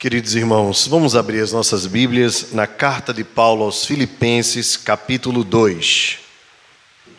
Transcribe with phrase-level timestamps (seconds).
[0.00, 6.18] Queridos irmãos, vamos abrir as nossas Bíblias na carta de Paulo aos Filipenses, capítulo 2.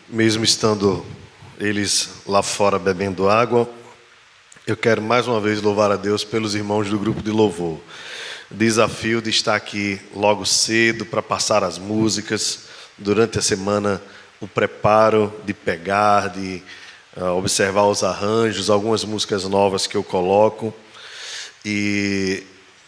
[0.10, 1.06] Mesmo estando
[1.60, 3.70] eles lá fora bebendo água,
[4.66, 7.80] eu quero mais uma vez louvar a Deus pelos irmãos do grupo de louvor.
[8.50, 12.62] Desafio de estar aqui logo cedo para passar as músicas,
[12.98, 14.02] durante a semana
[14.40, 16.64] o preparo de pegar, de
[17.16, 20.74] uh, observar os arranjos, algumas músicas novas que eu coloco.
[21.64, 22.44] E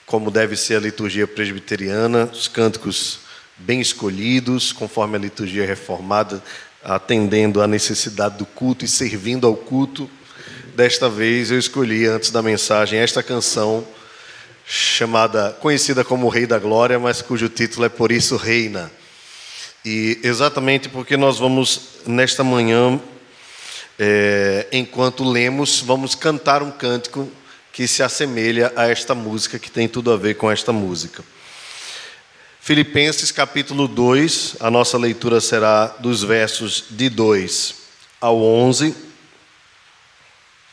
[0.06, 3.20] como deve ser a liturgia presbiteriana, os cânticos
[3.58, 6.44] bem escolhidos, conforme a liturgia reformada,
[6.84, 10.10] atendendo à necessidade do culto e servindo ao culto.
[10.76, 13.86] Desta vez eu escolhi, antes da mensagem, esta canção
[14.66, 18.92] chamada, conhecida como Rei da Glória, mas cujo título é Por Isso Reina.
[19.86, 23.00] E exatamente porque nós vamos, nesta manhã,
[24.00, 27.30] é, enquanto lemos, vamos cantar um cântico
[27.73, 31.23] que se assemelha a esta música, que tem tudo a ver com esta música.
[32.61, 37.75] Filipenses capítulo 2, a nossa leitura será dos versos de 2
[38.22, 38.95] ao 11.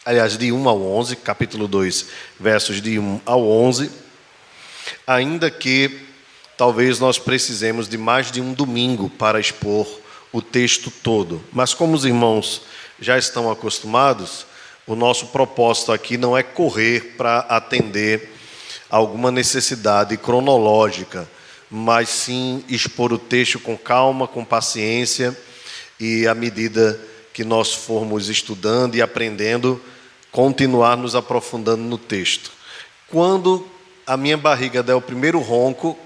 [0.04, 2.06] Aliás, de 1 ao 11, capítulo 2,
[2.38, 3.90] versos de 1 ao 11.
[5.06, 6.02] Ainda que
[6.56, 9.88] talvez nós precisemos de mais de um domingo para expor
[10.30, 11.42] o texto todo.
[11.50, 12.60] Mas como os irmãos
[13.00, 14.44] já estão acostumados,
[14.90, 18.34] o nosso propósito aqui não é correr para atender
[18.90, 21.30] alguma necessidade cronológica,
[21.70, 25.38] mas sim expor o texto com calma, com paciência
[26.00, 27.00] e à medida
[27.32, 29.80] que nós formos estudando e aprendendo,
[30.32, 32.50] continuar nos aprofundando no texto.
[33.06, 33.64] Quando
[34.04, 35.96] a minha barriga der o primeiro ronco,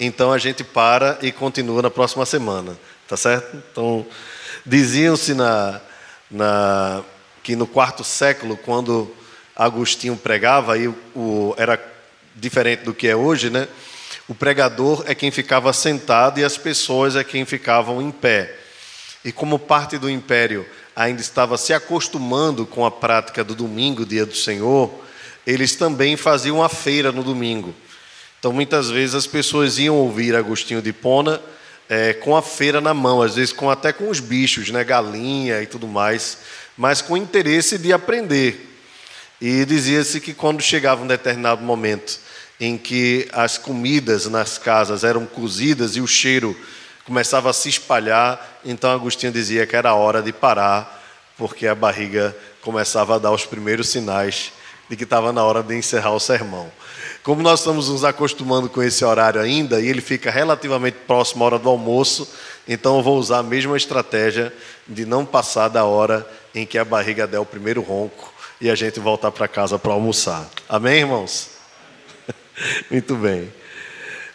[0.00, 3.62] então a gente para e continua na próxima semana, tá certo?
[3.70, 4.06] Então,
[4.64, 5.82] diziam-se na,
[6.30, 7.04] na
[7.42, 9.12] que no quarto século, quando
[9.56, 11.80] Agostinho pregava, aí o, era
[12.34, 13.68] diferente do que é hoje, né?
[14.28, 18.54] O pregador é quem ficava sentado e as pessoas é quem ficavam em pé.
[19.24, 24.24] E como parte do império ainda estava se acostumando com a prática do domingo, dia
[24.24, 24.90] do Senhor,
[25.46, 27.74] eles também faziam a feira no domingo.
[28.38, 31.40] Então, muitas vezes as pessoas iam ouvir Agostinho de Pona
[31.88, 35.62] é, com a feira na mão, às vezes com, até com os bichos, né, galinha
[35.62, 36.38] e tudo mais
[36.76, 38.68] mas com interesse de aprender.
[39.40, 42.20] E dizia-se que quando chegava um determinado momento
[42.60, 46.56] em que as comidas nas casas eram cozidas e o cheiro
[47.04, 51.02] começava a se espalhar, então Agostinho dizia que era hora de parar,
[51.36, 54.52] porque a barriga começava a dar os primeiros sinais
[54.88, 56.70] de que estava na hora de encerrar o sermão.
[57.22, 61.46] Como nós estamos nos acostumando com esse horário ainda, e ele fica relativamente próximo à
[61.46, 62.28] hora do almoço,
[62.66, 64.52] então eu vou usar a mesma estratégia
[64.86, 68.74] de não passar da hora em que a barriga der o primeiro ronco e a
[68.74, 70.48] gente voltar para casa para almoçar.
[70.68, 71.50] Amém, irmãos?
[72.90, 73.52] Muito bem.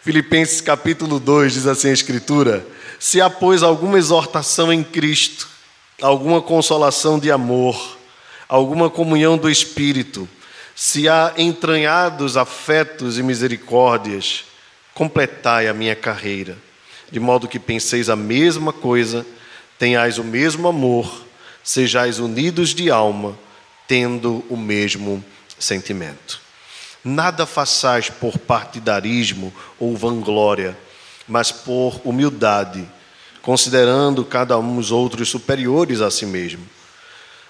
[0.02, 2.66] Filipenses capítulo 2 diz assim a Escritura:
[2.98, 5.48] Se há, pois, alguma exortação em Cristo,
[6.00, 7.98] alguma consolação de amor,
[8.48, 10.28] alguma comunhão do Espírito,
[10.74, 14.44] se há entranhados afetos e misericórdias,
[14.94, 16.56] completai a minha carreira,
[17.10, 19.26] de modo que penseis a mesma coisa,
[19.78, 21.24] tenhais o mesmo amor
[21.62, 23.38] sejais unidos de alma,
[23.86, 25.22] tendo o mesmo
[25.58, 26.40] sentimento.
[27.04, 30.76] Nada façais por partidarismo ou vanglória,
[31.26, 32.88] mas por humildade,
[33.42, 36.64] considerando cada um os outros superiores a si mesmo.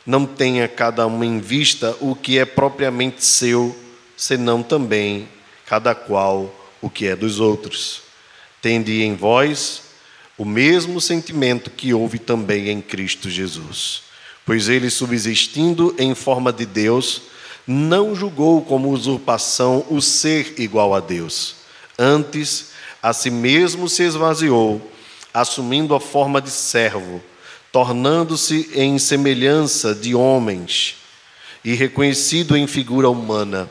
[0.04, 3.76] Não tenha cada um em vista o que é propriamente seu,
[4.16, 5.28] senão também
[5.66, 8.07] cada qual o que é dos outros.
[8.60, 9.82] Tende em vós
[10.36, 14.08] o mesmo sentimento que houve também em Cristo Jesus
[14.48, 17.20] Pois ele, subsistindo em forma de Deus,
[17.66, 21.56] não julgou como usurpação o ser igual a Deus.
[21.98, 22.70] Antes,
[23.02, 24.80] a si mesmo se esvaziou,
[25.34, 27.22] assumindo a forma de servo,
[27.70, 30.96] tornando-se em semelhança de homens
[31.62, 33.68] e reconhecido em figura humana.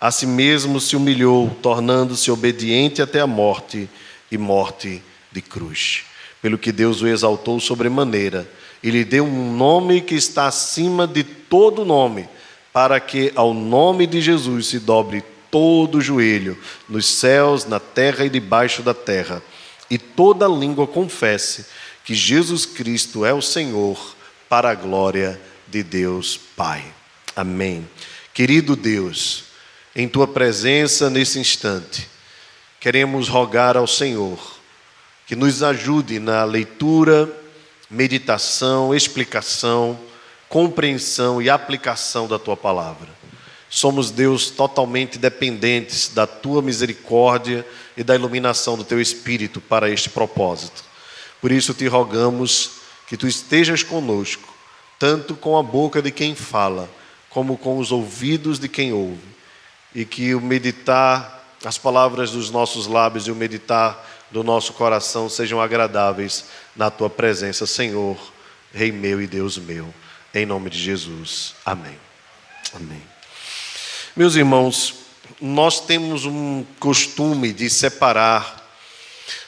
[0.00, 3.88] A si mesmo se humilhou, tornando-se obediente até a morte
[4.36, 5.02] e morte
[5.32, 6.04] de cruz.
[6.40, 8.48] Pelo que Deus o exaltou sobremaneira
[8.82, 12.28] e lhe deu um nome que está acima de todo nome,
[12.72, 16.56] para que ao nome de Jesus se dobre todo o joelho,
[16.88, 19.42] nos céus, na terra e debaixo da terra,
[19.90, 21.66] e toda língua confesse
[22.04, 24.14] que Jesus Cristo é o Senhor,
[24.48, 26.84] para a glória de Deus Pai.
[27.34, 27.88] Amém.
[28.32, 29.44] Querido Deus,
[29.94, 32.08] em tua presença nesse instante,
[32.86, 34.38] queremos rogar ao Senhor
[35.26, 37.28] que nos ajude na leitura
[37.90, 39.98] meditação, explicação,
[40.48, 43.08] compreensão e aplicação da tua palavra.
[43.68, 47.66] somos Deus totalmente dependentes da tua misericórdia
[47.96, 50.84] e da iluminação do teu espírito para este propósito.
[51.40, 52.70] Por isso te rogamos
[53.08, 54.48] que tu estejas conosco,
[54.96, 56.88] tanto com a boca de quem fala,
[57.30, 59.26] como com os ouvidos de quem ouve,
[59.92, 61.35] e que o meditar
[61.66, 66.44] as palavras dos nossos lábios e o meditar do nosso coração sejam agradáveis
[66.76, 68.16] na tua presença, Senhor,
[68.72, 69.92] Rei meu e Deus meu.
[70.32, 71.56] Em nome de Jesus.
[71.64, 71.98] Amém.
[72.72, 73.02] Amém.
[74.14, 74.94] Meus irmãos,
[75.40, 78.64] nós temos um costume de separar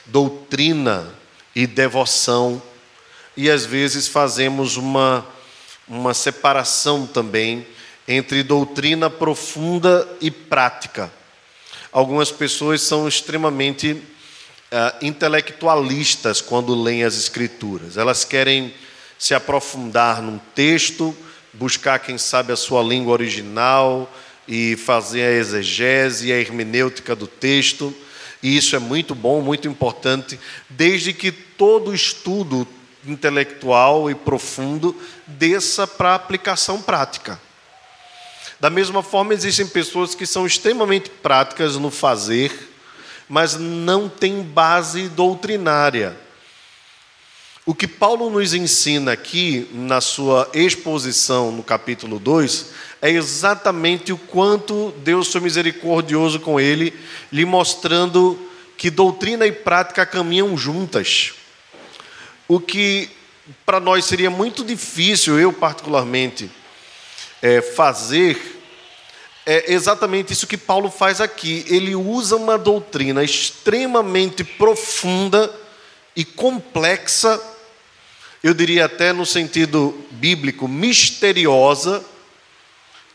[0.05, 1.15] doutrina
[1.55, 2.61] e devoção,
[3.37, 5.25] e às vezes fazemos uma,
[5.87, 7.65] uma separação também
[8.05, 11.17] entre doutrina profunda e prática.
[11.91, 18.73] Algumas pessoas são extremamente uh, intelectualistas quando leem as Escrituras, elas querem
[19.17, 21.15] se aprofundar num texto,
[21.51, 24.11] buscar, quem sabe, a sua língua original
[24.47, 27.93] e fazer a exegese e a hermenêutica do texto.
[28.41, 30.39] E isso é muito bom, muito importante,
[30.69, 32.65] desde que todo estudo
[33.05, 34.95] intelectual e profundo
[35.27, 37.39] desça para a aplicação prática.
[38.59, 42.51] Da mesma forma, existem pessoas que são extremamente práticas no fazer,
[43.27, 46.17] mas não têm base doutrinária.
[47.65, 52.65] O que Paulo nos ensina aqui, na sua exposição no capítulo 2,
[53.01, 56.93] é exatamente o quanto Deus foi misericordioso com ele,
[57.31, 58.39] lhe mostrando
[58.75, 61.33] que doutrina e prática caminham juntas.
[62.47, 63.09] O que
[63.65, 66.49] para nós seria muito difícil, eu particularmente,
[67.41, 68.59] é, fazer
[69.45, 71.65] é exatamente isso que Paulo faz aqui.
[71.67, 75.51] Ele usa uma doutrina extremamente profunda
[76.15, 77.41] e complexa,
[78.43, 82.05] eu diria até no sentido bíblico, misteriosa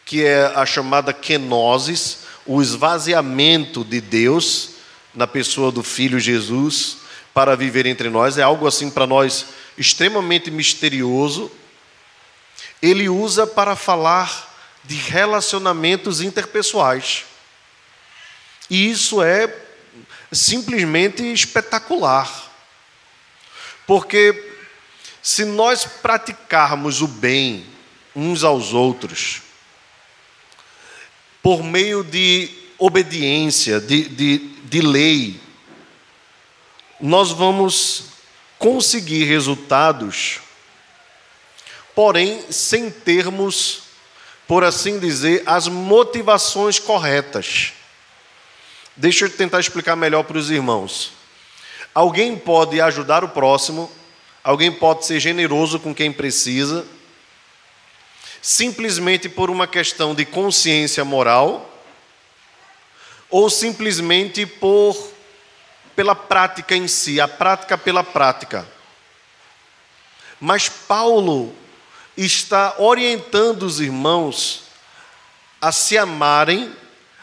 [0.04, 4.70] que é a chamada kenosis, o esvaziamento de Deus
[5.14, 6.98] na pessoa do Filho Jesus
[7.32, 9.46] para viver entre nós, é algo assim para nós
[9.78, 11.50] extremamente misterioso.
[12.84, 14.54] Ele usa para falar
[14.84, 17.24] de relacionamentos interpessoais.
[18.68, 19.52] E isso é
[20.30, 22.52] simplesmente espetacular.
[23.86, 24.52] Porque
[25.22, 27.64] se nós praticarmos o bem
[28.14, 29.40] uns aos outros,
[31.42, 35.40] por meio de obediência, de, de, de lei,
[37.00, 38.04] nós vamos
[38.58, 40.40] conseguir resultados,
[41.94, 43.82] porém sem termos,
[44.46, 47.72] por assim dizer, as motivações corretas.
[48.96, 51.12] Deixa eu tentar explicar melhor para os irmãos.
[51.94, 53.90] Alguém pode ajudar o próximo,
[54.42, 56.84] alguém pode ser generoso com quem precisa,
[58.42, 61.70] simplesmente por uma questão de consciência moral
[63.30, 65.14] ou simplesmente por
[65.96, 68.66] pela prática em si, a prática pela prática.
[70.40, 71.54] Mas Paulo
[72.16, 74.64] está orientando os irmãos
[75.60, 76.72] a se amarem,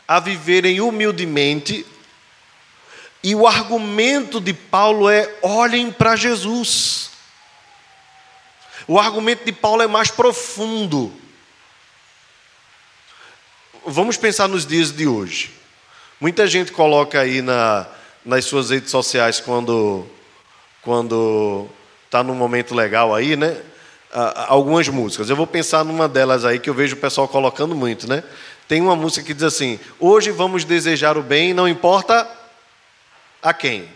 [0.08, 1.86] a viverem humildemente,
[3.24, 7.12] e o argumento de Paulo é: olhem para Jesus.
[8.88, 11.14] O argumento de Paulo é mais profundo.
[13.86, 15.51] Vamos pensar nos dias de hoje.
[16.20, 17.88] Muita gente coloca aí na,
[18.25, 20.08] nas suas redes sociais quando
[20.82, 21.70] quando
[22.06, 23.62] está num momento legal aí, né?
[24.48, 25.30] Algumas músicas.
[25.30, 28.24] Eu vou pensar numa delas aí que eu vejo o pessoal colocando muito, né?
[28.68, 32.27] Tem uma música que diz assim: Hoje vamos desejar o bem, não importa
[33.41, 33.88] a quem.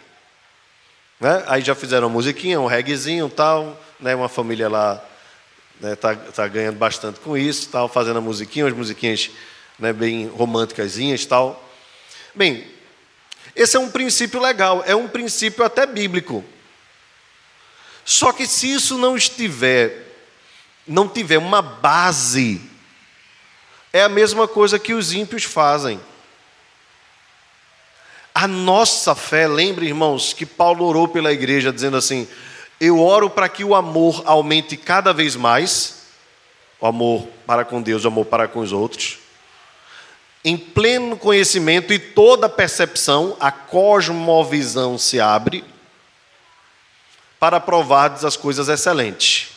[1.19, 1.43] Né?
[1.47, 5.03] Aí já fizeram uma musiquinha, um reguezinho tal né, uma família lá
[5.81, 9.29] está né, tá, tá ganhando bastante com isso, tal, fazendo a musiquinha, as musiquinhas
[9.77, 10.95] né, bem românticas
[11.27, 11.61] tal.
[12.33, 12.65] Bem,
[13.55, 16.43] esse é um princípio legal, é um princípio até bíblico.
[18.03, 20.04] Só que se isso não estiver,
[20.87, 22.61] não tiver uma base,
[23.91, 25.99] é a mesma coisa que os ímpios fazem.
[28.33, 32.27] A nossa fé, lembre, irmãos, que Paulo orou pela igreja dizendo assim:
[32.79, 36.03] eu oro para que o amor aumente cada vez mais,
[36.79, 39.19] o amor para com Deus, o amor para com os outros.
[40.43, 45.63] Em pleno conhecimento e toda percepção, a cosmovisão se abre
[47.39, 49.54] para provar as coisas excelentes.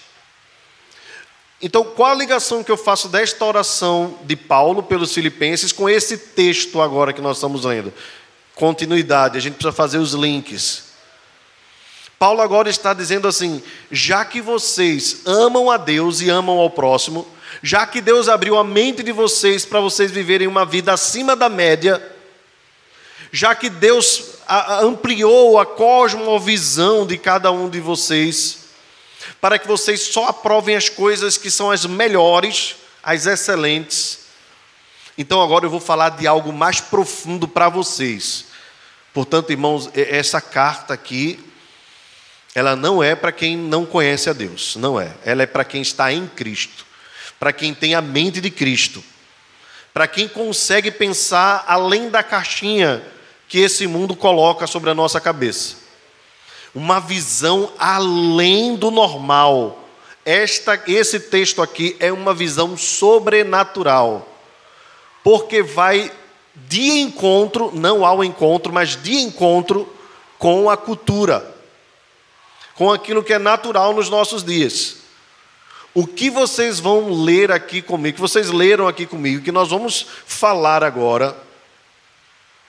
[1.60, 6.16] Então, qual a ligação que eu faço desta oração de Paulo pelos Filipenses com esse
[6.16, 7.92] texto agora que nós estamos lendo?
[8.54, 10.84] Continuidade, a gente precisa fazer os links.
[12.16, 17.26] Paulo agora está dizendo assim: já que vocês amam a Deus e amam ao próximo,
[17.62, 21.48] já que Deus abriu a mente de vocês para vocês viverem uma vida acima da
[21.48, 22.00] média,
[23.32, 24.38] já que Deus
[24.80, 28.67] ampliou a cosmovisão de cada um de vocês,
[29.40, 34.20] para que vocês só aprovem as coisas que são as melhores, as excelentes.
[35.16, 38.46] Então agora eu vou falar de algo mais profundo para vocês.
[39.12, 41.44] Portanto, irmãos, essa carta aqui,
[42.54, 45.12] ela não é para quem não conhece a Deus, não é.
[45.24, 46.86] Ela é para quem está em Cristo,
[47.38, 49.02] para quem tem a mente de Cristo,
[49.92, 53.02] para quem consegue pensar além da caixinha
[53.48, 55.87] que esse mundo coloca sobre a nossa cabeça.
[56.78, 59.84] Uma visão além do normal.
[60.24, 64.28] Esta, esse texto aqui é uma visão sobrenatural,
[65.24, 66.08] porque vai
[66.54, 69.92] de encontro, não ao encontro, mas de encontro
[70.38, 71.52] com a cultura,
[72.76, 74.98] com aquilo que é natural nos nossos dias.
[75.92, 80.06] O que vocês vão ler aqui comigo, que vocês leram aqui comigo, que nós vamos
[80.24, 81.36] falar agora,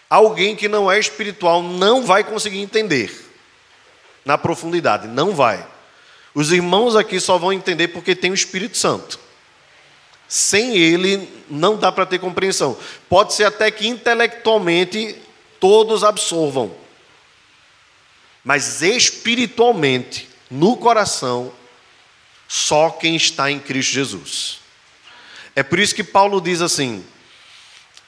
[0.10, 3.29] alguém que não é espiritual não vai conseguir entender
[4.30, 5.66] na profundidade, não vai.
[6.36, 9.20] Os irmãos aqui só vão entender porque tem o Espírito Santo.
[10.28, 12.78] Sem ele, não dá para ter compreensão.
[13.10, 15.16] Pode ser até que intelectualmente
[15.60, 16.72] todos absorvam,
[18.44, 21.52] mas espiritualmente, no coração,
[22.48, 24.60] só quem está em Cristo Jesus.
[25.56, 27.04] É por isso que Paulo diz assim: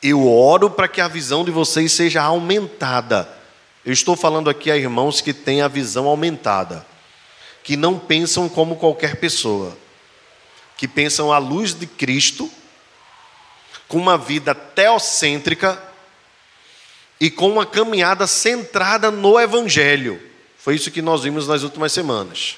[0.03, 3.40] Eu oro para que a visão de vocês seja aumentada.
[3.85, 6.85] Eu estou falando aqui a irmãos que têm a visão aumentada,
[7.63, 9.77] que não pensam como qualquer pessoa
[10.81, 12.50] que pensam à luz de Cristo,
[13.88, 15.79] com uma vida teocêntrica
[17.19, 20.19] e com uma caminhada centrada no Evangelho.
[20.57, 22.57] Foi isso que nós vimos nas últimas semanas.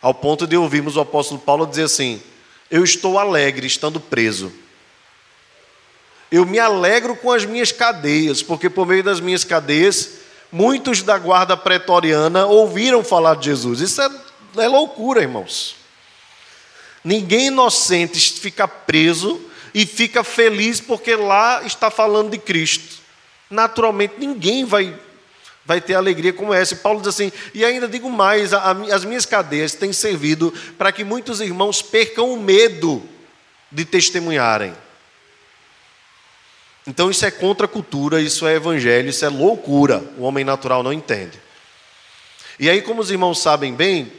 [0.00, 2.20] Ao ponto de ouvirmos o apóstolo Paulo dizer assim:
[2.68, 4.52] Eu estou alegre estando preso.
[6.32, 10.12] Eu me alegro com as minhas cadeias, porque por meio das minhas cadeias,
[10.50, 13.80] muitos da guarda pretoriana ouviram falar de Jesus.
[13.80, 14.10] Isso é,
[14.56, 15.76] é loucura, irmãos.
[17.04, 19.42] Ninguém inocente fica preso
[19.74, 23.02] e fica feliz porque lá está falando de Cristo.
[23.50, 24.98] Naturalmente, ninguém vai,
[25.66, 26.72] vai ter alegria como essa.
[26.72, 30.50] E Paulo diz assim: e ainda digo mais: a, a, as minhas cadeias têm servido
[30.78, 33.02] para que muitos irmãos percam o medo
[33.70, 34.72] de testemunharem.
[36.86, 40.02] Então, isso é contra a cultura, isso é evangelho, isso é loucura.
[40.18, 41.40] O homem natural não entende.
[42.58, 44.12] E aí, como os irmãos sabem bem,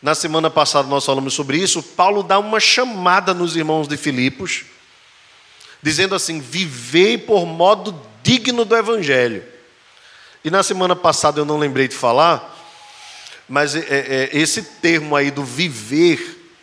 [0.00, 1.82] na semana passada nós falamos sobre isso.
[1.82, 4.64] Paulo dá uma chamada nos irmãos de Filipos,
[5.82, 9.42] dizendo assim: vivei por modo digno do Evangelho.
[10.44, 12.56] E na semana passada eu não lembrei de falar,
[13.48, 16.54] mas é, é, esse termo aí do viver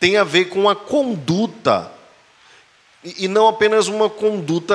[0.00, 1.91] tem a ver com a conduta,
[3.04, 4.74] e, não apenas uma conduta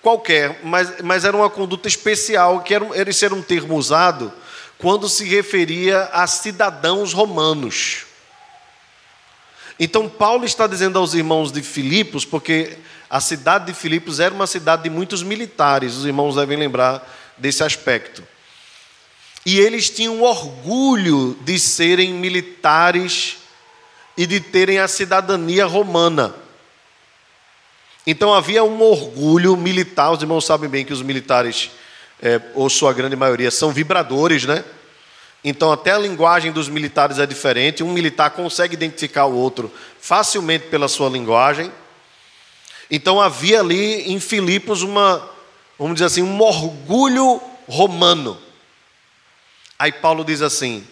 [0.00, 4.32] qualquer, mas, mas era uma conduta especial, que era, era, esse era um termo usado
[4.78, 8.04] quando se referia a cidadãos romanos.
[9.78, 12.78] Então, Paulo está dizendo aos irmãos de Filipos, porque
[13.10, 17.06] a cidade de Filipos era uma cidade de muitos militares, os irmãos devem lembrar
[17.36, 18.22] desse aspecto.
[19.44, 23.38] E eles tinham orgulho de serem militares
[24.16, 26.34] e de terem a cidadania romana.
[28.06, 31.70] Então havia um orgulho militar, os irmãos sabem bem que os militares
[32.22, 34.64] é, ou sua grande maioria, são vibradores, né?
[35.44, 37.82] Então, até a linguagem dos militares é diferente.
[37.82, 41.70] Um militar consegue identificar o outro facilmente pela sua linguagem.
[42.90, 45.28] Então, havia ali em Filipos uma,
[45.78, 48.36] vamos dizer assim, um orgulho romano.
[49.78, 50.84] Aí Paulo diz assim: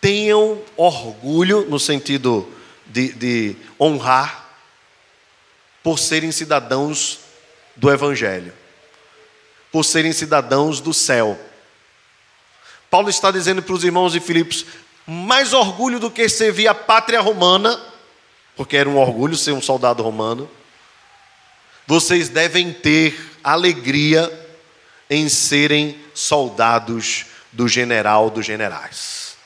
[0.00, 2.48] tenham orgulho, no sentido
[2.86, 4.43] de, de honrar,
[5.84, 7.20] por serem cidadãos
[7.76, 8.52] do Evangelho
[9.74, 11.36] por serem cidadãos do céu.
[12.88, 14.64] Paulo está dizendo para os irmãos de Filipos:
[15.04, 17.76] mais orgulho do que servir a pátria romana,
[18.54, 20.48] porque era um orgulho ser um soldado romano,
[21.88, 24.32] vocês devem ter alegria
[25.10, 29.36] em serem soldados do general dos generais,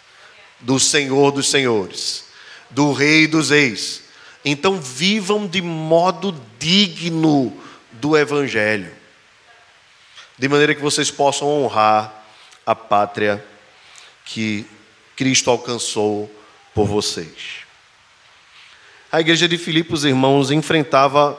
[0.61, 2.25] do senhor dos senhores,
[2.69, 4.03] do rei dos reis.
[4.45, 7.53] Então vivam de modo digno
[7.93, 8.99] do evangelho
[10.39, 12.15] de maneira que vocês possam honrar
[12.65, 13.45] a pátria
[14.25, 14.65] que
[15.17, 16.33] Cristo alcançou
[16.73, 17.67] por vocês.
[19.11, 21.39] A igreja de Filipos, irmãos, enfrentava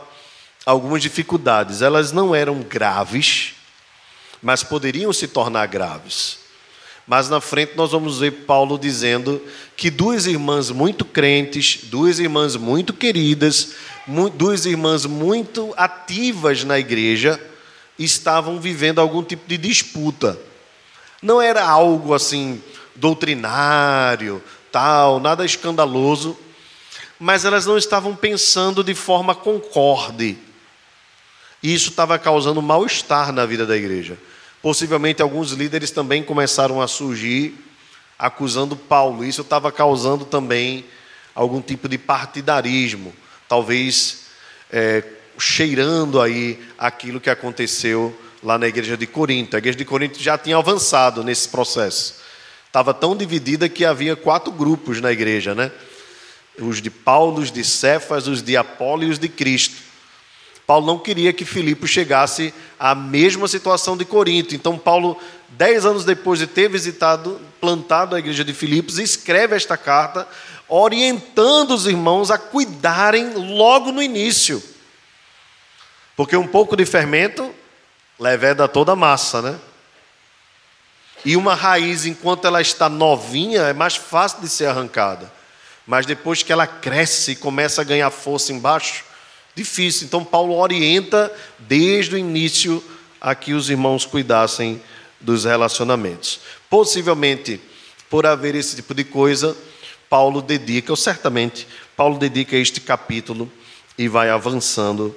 [0.66, 1.82] algumas dificuldades.
[1.82, 3.54] Elas não eram graves,
[4.42, 6.39] mas poderiam se tornar graves.
[7.10, 9.42] Mas na frente nós vamos ver Paulo dizendo
[9.76, 13.72] que duas irmãs muito crentes, duas irmãs muito queridas,
[14.36, 17.42] duas irmãs muito ativas na igreja,
[17.98, 20.40] estavam vivendo algum tipo de disputa.
[21.20, 22.62] Não era algo assim
[22.96, 24.40] doutrinário,
[24.72, 26.38] tal, nada escandaloso,
[27.20, 30.38] mas elas não estavam pensando de forma concorde.
[31.64, 34.16] E isso estava causando mal-estar na vida da igreja.
[34.62, 37.56] Possivelmente alguns líderes também começaram a surgir
[38.18, 39.24] acusando Paulo.
[39.24, 40.86] Isso estava causando também
[41.34, 43.14] algum tipo de partidarismo,
[43.48, 44.26] talvez
[44.70, 45.04] é,
[45.38, 48.14] cheirando aí aquilo que aconteceu
[48.44, 49.56] lá na igreja de Corinto.
[49.56, 52.16] A igreja de Corinto já tinha avançado nesse processo.
[52.68, 55.72] Estava tão dividida que havia quatro grupos na igreja, né?
[56.60, 59.89] Os de Paulo, os de Cefas, os de Apolo e os de Cristo.
[60.70, 64.54] Paulo não queria que Filipe chegasse à mesma situação de Corinto.
[64.54, 69.76] Então, Paulo, dez anos depois de ter visitado, plantado a igreja de Filipos, escreve esta
[69.76, 70.28] carta,
[70.68, 74.62] orientando os irmãos a cuidarem logo no início.
[76.16, 77.52] Porque um pouco de fermento
[78.20, 79.60] leveda toda a massa, né?
[81.26, 85.34] E uma raiz, enquanto ela está novinha, é mais fácil de ser arrancada.
[85.88, 89.09] Mas depois que ela cresce e começa a ganhar força embaixo,
[89.56, 90.06] difícil.
[90.08, 92.84] Então, Paulo orienta desde o início
[93.20, 94.82] a que os irmãos cuidassem
[95.20, 96.40] dos relacionamentos.
[96.70, 97.60] Possivelmente,
[98.10, 99.56] por haver esse tipo de coisa,
[100.10, 103.52] Paulo dedica, ou certamente, Paulo dedica este capítulo
[103.98, 105.16] e vai avançando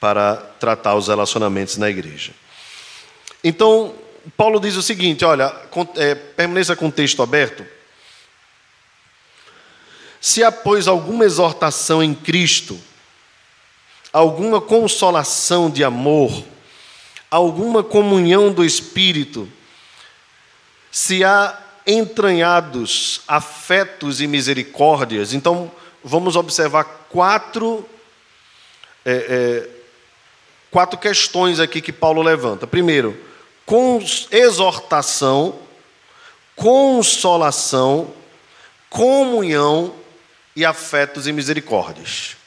[0.00, 2.32] para tratar os relacionamentos na igreja.
[3.42, 3.94] Então,
[4.36, 5.54] Paulo diz o seguinte: olha,
[5.96, 7.66] é, permaneça com o texto aberto.
[10.20, 12.78] Se há, pois, alguma exortação em Cristo,
[14.16, 16.42] alguma consolação de amor,
[17.30, 19.46] alguma comunhão do Espírito,
[20.90, 25.70] se há entranhados afetos e misericórdias, então
[26.02, 27.86] vamos observar quatro,
[29.04, 29.70] é, é,
[30.70, 32.66] quatro questões aqui que Paulo levanta.
[32.66, 33.22] Primeiro,
[34.30, 35.58] exortação,
[36.54, 38.14] consolação,
[38.88, 39.94] comunhão
[40.56, 42.45] e afetos e misericórdias.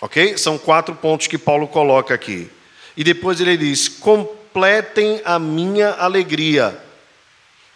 [0.00, 0.38] Ok?
[0.38, 2.50] São quatro pontos que Paulo coloca aqui.
[2.96, 6.76] E depois ele diz: completem a minha alegria,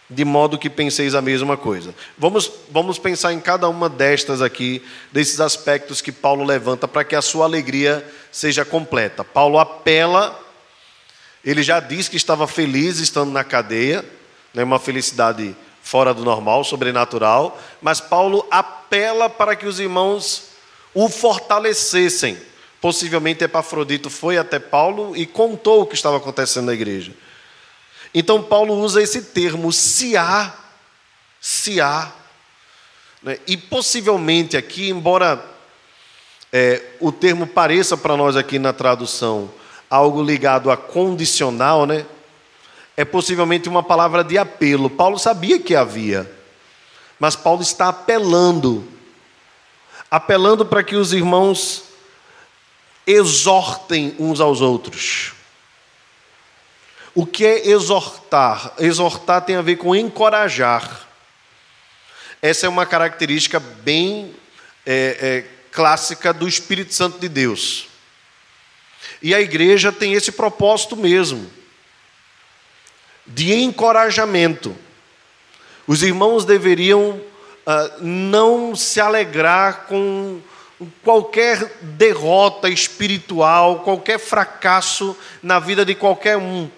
[0.09, 1.95] de modo que penseis a mesma coisa.
[2.17, 4.83] Vamos, vamos pensar em cada uma destas aqui,
[5.13, 9.23] desses aspectos que Paulo levanta para que a sua alegria seja completa.
[9.23, 10.41] Paulo apela,
[11.45, 14.05] ele já diz que estava feliz estando na cadeia,
[14.53, 20.54] né, uma felicidade fora do normal, sobrenatural, mas Paulo apela para que os irmãos
[20.95, 22.39] o fortalecessem.
[22.81, 27.13] Possivelmente Epafrodito foi até Paulo e contou o que estava acontecendo na igreja.
[28.15, 30.55] Então Paulo usa esse termo, se há,
[31.41, 32.13] se há.
[33.23, 33.39] Né?
[33.47, 35.45] E possivelmente aqui, embora
[36.53, 39.51] é, o termo pareça para nós aqui na tradução
[39.91, 42.05] algo ligado a condicional, né?
[42.97, 44.89] É possivelmente uma palavra de apelo.
[44.89, 46.31] Paulo sabia que havia,
[47.19, 48.87] mas Paulo está apelando
[50.15, 51.87] apelando para que os irmãos
[53.05, 55.33] exortem uns aos outros.
[57.13, 58.75] O que é exortar?
[58.79, 61.09] Exortar tem a ver com encorajar.
[62.41, 64.33] Essa é uma característica bem
[64.87, 67.89] é, é, clássica do Espírito Santo de Deus.
[69.21, 71.51] E a igreja tem esse propósito mesmo,
[73.27, 74.77] de encorajamento.
[75.89, 77.21] Os irmãos deveriam
[77.67, 80.41] uh, não se alegrar com
[81.03, 86.69] qualquer derrota espiritual, qualquer fracasso na vida de qualquer um.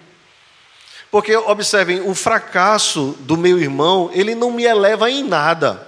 [1.11, 5.87] Porque, observem, o fracasso do meu irmão, ele não me eleva em nada.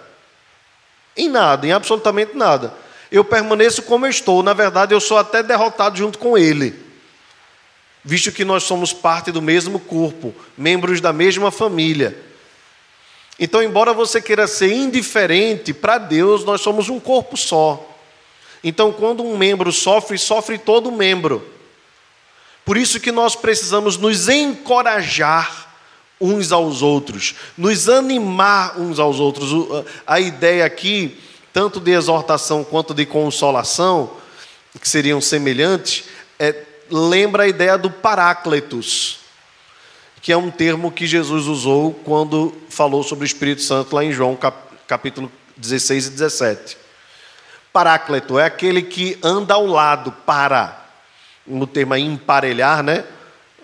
[1.17, 2.73] Em nada, em absolutamente nada.
[3.11, 4.43] Eu permaneço como eu estou.
[4.43, 6.87] Na verdade, eu sou até derrotado junto com ele.
[8.05, 12.17] Visto que nós somos parte do mesmo corpo, membros da mesma família.
[13.39, 17.85] Então, embora você queira ser indiferente, para Deus nós somos um corpo só.
[18.65, 21.47] Então, quando um membro sofre, sofre todo membro.
[22.65, 25.69] Por isso que nós precisamos nos encorajar
[26.21, 29.51] uns aos outros, nos animar uns aos outros.
[30.05, 31.17] A ideia aqui,
[31.53, 34.11] tanto de exortação quanto de consolação,
[34.81, 36.05] que seriam semelhantes,
[36.39, 39.28] é, lembra a ideia do Paráclitos
[40.29, 44.13] que é um termo que Jesus usou quando falou sobre o Espírito Santo lá em
[44.13, 44.39] João
[44.87, 46.77] capítulo 16 e 17.
[47.73, 50.87] Paráclito é aquele que anda ao lado, para.
[51.47, 53.07] No termo emparelhar, né?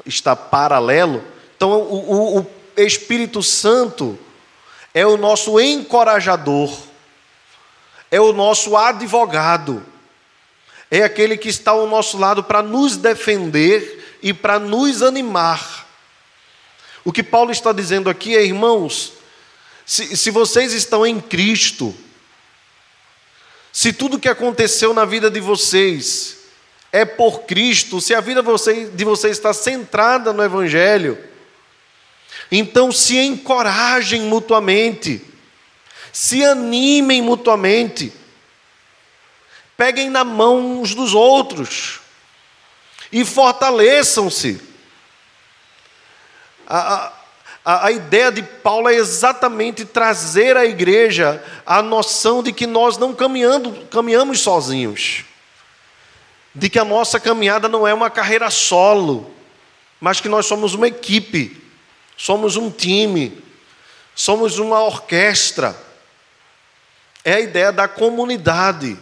[0.06, 1.22] Está paralelo.
[1.54, 2.46] Então, o, o, o
[2.78, 4.18] Espírito Santo
[4.94, 6.74] é o nosso encorajador,
[8.10, 9.82] é o nosso advogado,
[10.90, 15.83] é aquele que está ao nosso lado para nos defender e para nos animar.
[17.04, 19.12] O que Paulo está dizendo aqui é, irmãos,
[19.84, 21.94] se, se vocês estão em Cristo,
[23.72, 26.38] se tudo que aconteceu na vida de vocês
[26.90, 31.18] é por Cristo, se a vida de vocês está centrada no Evangelho,
[32.50, 35.20] então se encorajem mutuamente,
[36.12, 38.12] se animem mutuamente,
[39.76, 42.00] peguem na mão uns dos outros
[43.10, 44.60] e fortaleçam-se.
[46.66, 47.12] A,
[47.64, 52.98] a, a, ideia de Paulo é exatamente trazer à igreja a noção de que nós
[52.98, 55.24] não caminhando, caminhamos sozinhos,
[56.54, 59.30] de que a nossa caminhada não é uma carreira solo,
[60.00, 61.62] mas que nós somos uma equipe,
[62.16, 63.42] somos um time,
[64.14, 65.76] somos uma orquestra.
[67.24, 68.98] É a ideia da comunidade.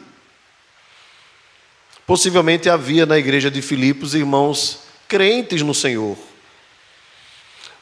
[2.07, 6.17] Possivelmente havia na igreja de Filipos irmãos crentes no Senhor,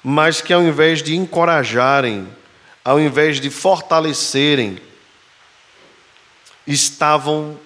[0.02, 2.26] mas que ao invés de encorajarem,
[2.84, 4.78] ao invés de fortalecerem,
[6.66, 7.58] estavam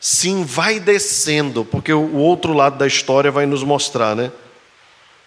[0.00, 4.30] se envaidecendo, porque o outro lado da história vai nos mostrar, né?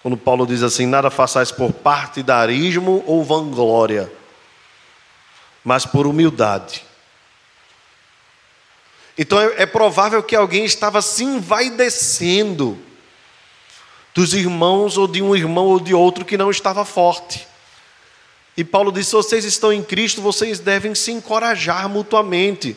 [0.02, 4.12] Quando Paulo diz assim: nada façais por partidarismo ou vanglória,
[5.64, 6.86] mas por humildade
[9.18, 12.78] então é, é provável que alguém estava se envaidecendo
[14.16, 17.48] dos irmãos, ou de um irmão ou de outro que não estava forte.
[18.58, 22.76] E Paulo disse: se vocês estão em Cristo, vocês devem se encorajar mutuamente,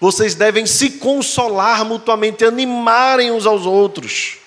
[0.00, 4.38] vocês devem se consolar mutuamente, animarem uns aos outros,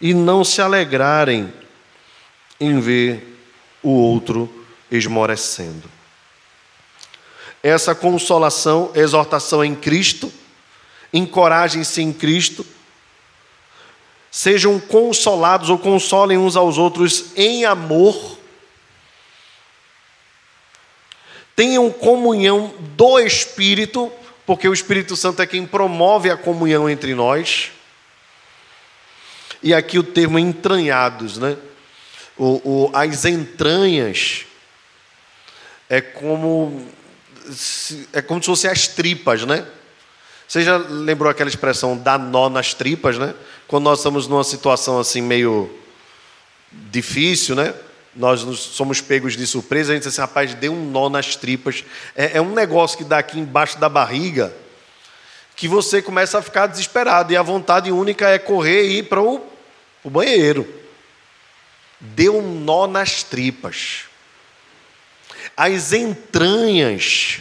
[0.00, 1.52] e não se alegrarem
[2.58, 3.38] em ver
[3.82, 4.52] o outro
[4.90, 5.98] esmorecendo
[7.62, 10.32] essa consolação, exortação em Cristo,
[11.12, 12.64] encorajem-se em Cristo,
[14.30, 18.38] sejam consolados ou consolem uns aos outros em amor,
[21.56, 24.12] tenham comunhão do Espírito,
[24.46, 27.72] porque o Espírito Santo é quem promove a comunhão entre nós.
[29.62, 31.56] E aqui o termo entranhados, né?
[32.36, 34.46] O, o, as entranhas
[35.88, 36.86] é como
[38.12, 39.66] é como se fossem as tripas, né?
[40.46, 43.34] Você já lembrou aquela expressão dar nó nas tripas, né?
[43.68, 45.72] Quando nós estamos numa situação assim meio
[46.72, 47.72] difícil, né?
[48.16, 51.84] Nós somos pegos de surpresa, a gente diz assim, rapaz, deu um nó nas tripas.
[52.16, 54.52] É, é um negócio que dá aqui embaixo da barriga
[55.54, 59.20] que você começa a ficar desesperado e a vontade única é correr e ir para
[59.20, 59.44] o,
[60.02, 60.66] o banheiro.
[62.00, 64.08] Deu um nó nas tripas
[65.58, 67.40] as entranhas.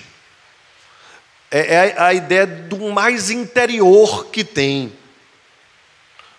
[1.51, 4.91] É, é a ideia do mais interior que tem.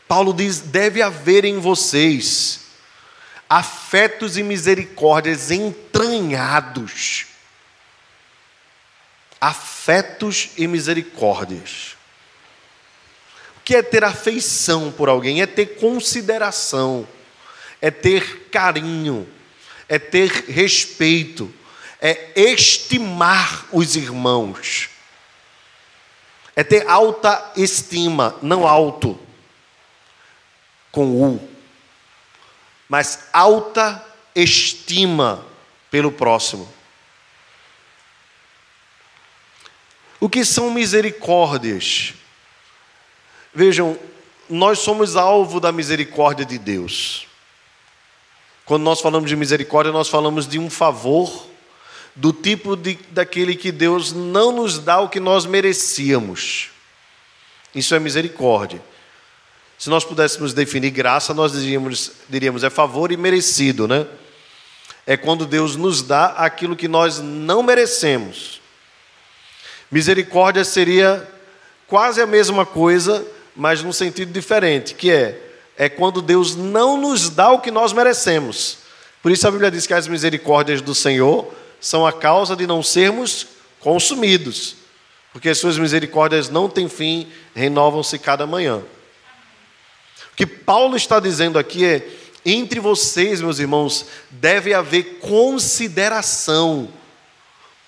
[0.08, 2.60] Paulo diz: deve haver em vocês
[3.48, 7.26] afetos e misericórdias entranhados.
[9.40, 11.96] Afetos e misericórdias.
[13.58, 15.42] O que é ter afeição por alguém?
[15.42, 17.06] É ter consideração,
[17.80, 19.28] é ter carinho,
[19.88, 21.54] é ter respeito,
[22.00, 24.88] é estimar os irmãos,
[26.56, 29.20] é ter alta estima, não alto,
[30.98, 31.40] com U,
[32.88, 35.46] mas alta estima
[35.92, 36.68] pelo próximo.
[40.18, 42.14] O que são misericórdias?
[43.54, 43.96] Vejam,
[44.50, 47.28] nós somos alvo da misericórdia de Deus.
[48.64, 51.46] Quando nós falamos de misericórdia, nós falamos de um favor
[52.16, 56.70] do tipo de, daquele que Deus não nos dá o que nós merecíamos.
[57.72, 58.82] Isso é misericórdia.
[59.78, 64.06] Se nós pudéssemos definir graça, nós diríamos, diríamos é favor e merecido, né?
[65.06, 68.60] É quando Deus nos dá aquilo que nós não merecemos.
[69.90, 71.26] Misericórdia seria
[71.86, 75.44] quase a mesma coisa, mas num sentido diferente, que é
[75.78, 78.78] é quando Deus não nos dá o que nós merecemos.
[79.22, 82.82] Por isso a Bíblia diz que as misericórdias do Senhor são a causa de não
[82.82, 83.46] sermos
[83.78, 84.74] consumidos,
[85.32, 88.82] porque as suas misericórdias não têm fim, renovam-se cada manhã.
[90.38, 92.08] Que Paulo está dizendo aqui é:
[92.46, 96.88] entre vocês, meus irmãos, deve haver consideração.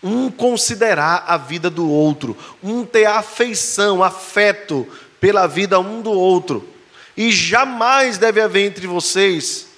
[0.02, 4.84] Um considerar a vida do outro, um ter afeição, afeto
[5.20, 6.68] pela vida um do outro.
[7.16, 9.68] E jamais deve haver entre vocês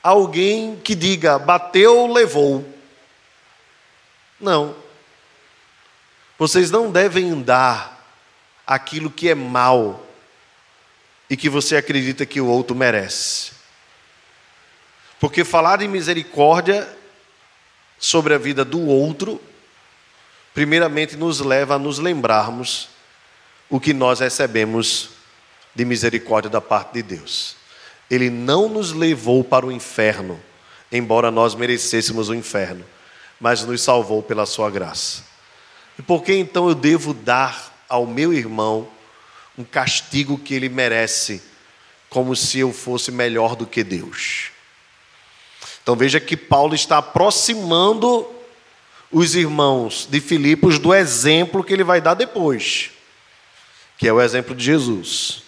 [0.00, 2.64] alguém que diga bateu, levou.
[4.38, 4.76] Não.
[6.38, 8.06] Vocês não devem dar
[8.64, 10.05] aquilo que é mal
[11.28, 13.52] e que você acredita que o outro merece.
[15.18, 16.88] Porque falar de misericórdia
[17.98, 19.40] sobre a vida do outro,
[20.54, 22.88] primeiramente nos leva a nos lembrarmos
[23.68, 25.10] o que nós recebemos
[25.74, 27.56] de misericórdia da parte de Deus.
[28.10, 30.40] Ele não nos levou para o inferno,
[30.92, 32.84] embora nós merecêssemos o inferno,
[33.40, 35.24] mas nos salvou pela sua graça.
[35.98, 38.88] E por que então eu devo dar ao meu irmão
[39.58, 41.42] um castigo que ele merece,
[42.10, 44.50] como se eu fosse melhor do que Deus?
[45.82, 48.26] Então veja que Paulo está aproximando
[49.10, 52.90] os irmãos de Filipos do exemplo que ele vai dar depois,
[53.96, 55.42] que é o exemplo de Jesus.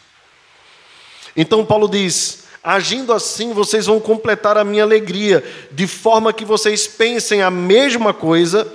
[1.37, 6.87] Então Paulo diz: Agindo assim, vocês vão completar a minha alegria, de forma que vocês
[6.87, 8.73] pensem a mesma coisa,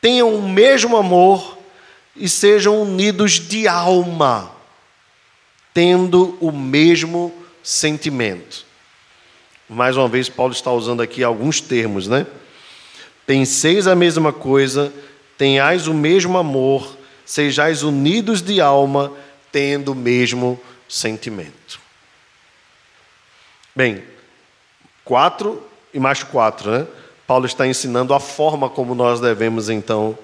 [0.00, 1.58] tenham o mesmo amor
[2.14, 4.50] e sejam unidos de alma,
[5.72, 8.66] tendo o mesmo sentimento.
[9.68, 12.26] Mais uma vez, Paulo está usando aqui alguns termos, né?
[13.26, 14.92] Penseis a mesma coisa,
[15.38, 19.12] tenhais o mesmo amor, sejais unidos de alma,
[19.50, 21.80] tendo o mesmo sentimento.
[23.74, 24.02] Bem,
[25.04, 26.86] quatro e mais quatro, né?
[27.26, 30.18] Paulo está ensinando a forma como nós devemos então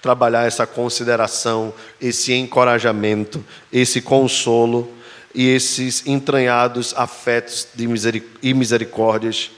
[0.00, 4.92] trabalhar essa consideração, esse encorajamento, esse consolo
[5.34, 9.50] e esses entranhados afetos de miseric e misericórdias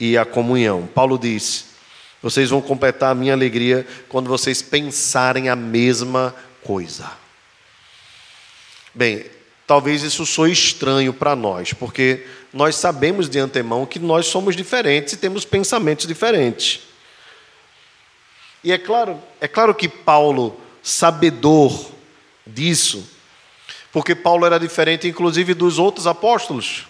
[0.00, 0.88] e a comunhão.
[0.94, 1.66] Paulo diz:
[2.22, 7.10] Vocês vão completar a minha alegria quando vocês pensarem a mesma coisa.
[8.94, 9.24] Bem,
[9.66, 15.14] talvez isso soe estranho para nós, porque nós sabemos de antemão que nós somos diferentes
[15.14, 16.91] e temos pensamentos diferentes.
[18.64, 21.90] E é claro, é claro que Paulo, sabedor
[22.46, 23.08] disso,
[23.92, 26.86] porque Paulo era diferente inclusive dos outros apóstolos.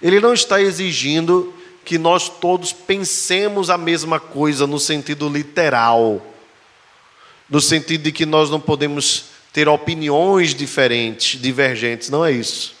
[0.00, 1.52] Ele não está exigindo
[1.84, 6.22] que nós todos pensemos a mesma coisa no sentido literal,
[7.48, 12.76] no sentido de que nós não podemos ter opiniões diferentes, divergentes, não é isso.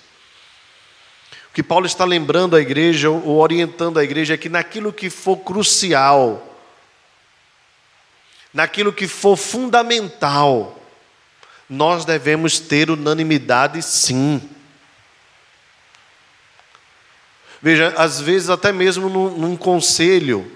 [1.50, 5.10] O que Paulo está lembrando a igreja, ou orientando a igreja, é que naquilo que
[5.10, 6.47] for crucial,
[8.58, 10.82] naquilo que for fundamental,
[11.70, 14.42] nós devemos ter unanimidade sim.
[17.62, 20.50] Veja, às vezes, até mesmo num, num conselho,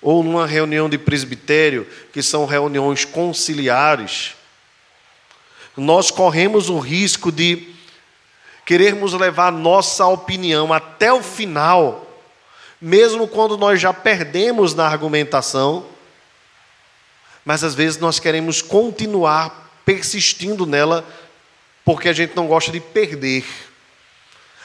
[0.00, 4.36] ou numa reunião de presbitério, que são reuniões conciliares,
[5.76, 7.68] nós corremos o risco de
[8.64, 12.06] querermos levar nossa opinião até o final,
[12.80, 15.84] mesmo quando nós já perdemos na argumentação,
[17.44, 21.04] mas às vezes nós queremos continuar persistindo nela
[21.84, 23.44] porque a gente não gosta de perder.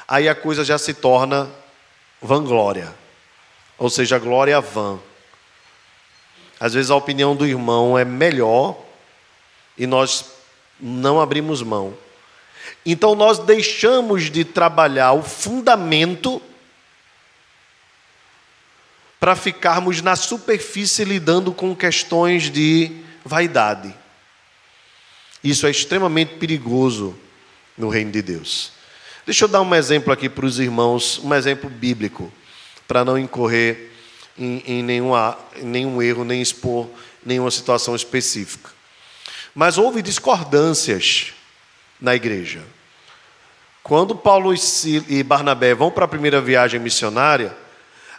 [0.08, 1.50] Aí a coisa já se torna
[2.22, 2.94] vanglória,
[3.78, 5.00] ou seja, glória vã.
[6.60, 8.78] Às vezes a opinião do irmão é melhor
[9.78, 10.26] e nós
[10.80, 11.98] não abrimos mão.
[12.86, 16.42] Então nós deixamos de trabalhar o fundamento
[19.26, 22.92] para ficarmos na superfície lidando com questões de
[23.26, 23.92] vaidade.
[25.44, 27.18] Isso é extremamente perigoso
[27.76, 28.72] no reino de Deus.
[29.26, 32.32] Deixa eu dar um exemplo aqui para os irmãos, um exemplo bíblico,
[32.88, 33.90] para não incorrer
[34.38, 36.88] em, em, nenhuma, em nenhum erro, nem expor
[37.26, 38.70] nenhuma situação específica.
[39.56, 41.34] Mas houve discordâncias
[42.00, 42.62] na igreja.
[43.82, 44.54] Quando Paulo
[45.10, 47.65] e Barnabé vão para a primeira viagem missionária,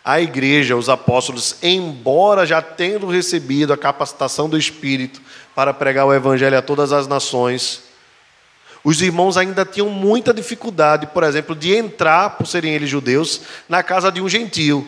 [0.06, 5.20] a igreja, os apóstolos, embora já tendo recebido a capacitação do Espírito
[5.52, 7.82] para pregar o Evangelho a todas as nações,
[8.84, 13.82] os irmãos ainda tinham muita dificuldade, por exemplo, de entrar, por serem eles judeus, na
[13.82, 14.86] casa de um gentio.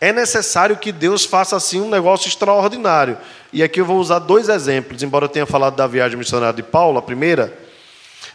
[0.00, 3.18] É necessário que Deus faça assim um negócio extraordinário.
[3.52, 6.62] E aqui eu vou usar dois exemplos, embora eu tenha falado da viagem missionária de
[6.62, 7.52] Paulo, a primeira,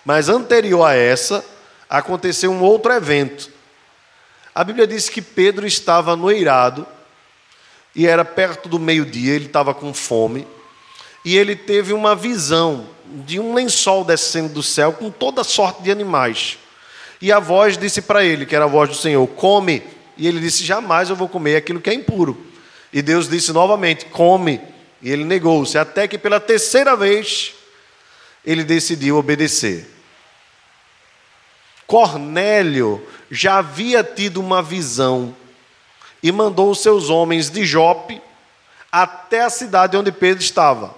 [0.05, 1.43] mas anterior a essa,
[1.89, 3.60] aconteceu um outro evento.
[4.53, 6.85] A Bíblia diz que Pedro estava noirado
[7.95, 10.47] e era perto do meio-dia, ele estava com fome,
[11.23, 12.87] e ele teve uma visão
[13.25, 16.57] de um lençol descendo do céu com toda sorte de animais.
[17.21, 19.83] E a voz disse para ele, que era a voz do Senhor: Come.
[20.17, 22.45] E ele disse: Jamais eu vou comer aquilo que é impuro.
[22.91, 24.59] E Deus disse novamente: Come.
[25.01, 27.53] E ele negou-se, até que pela terceira vez
[28.45, 29.87] ele decidiu obedecer.
[31.91, 35.35] Cornélio já havia tido uma visão
[36.23, 38.21] e mandou os seus homens de Jope
[38.89, 40.95] até a cidade onde Pedro estava.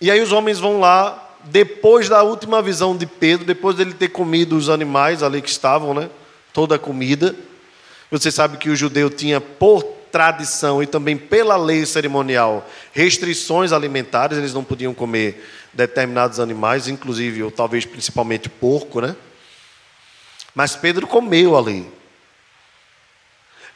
[0.00, 4.08] E aí os homens vão lá, depois da última visão de Pedro, depois dele ter
[4.08, 6.10] comido os animais ali que estavam, né?
[6.52, 7.36] Toda a comida.
[8.10, 14.36] Você sabe que o judeu tinha por tradição e também pela lei cerimonial restrições alimentares,
[14.36, 19.16] eles não podiam comer determinados animais, inclusive ou talvez principalmente porco, né?
[20.54, 21.90] Mas Pedro comeu ali.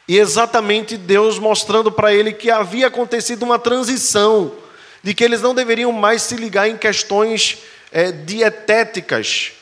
[0.07, 4.53] E exatamente Deus mostrando para ele que havia acontecido uma transição,
[5.03, 7.57] de que eles não deveriam mais se ligar em questões
[7.91, 9.53] é, dietéticas,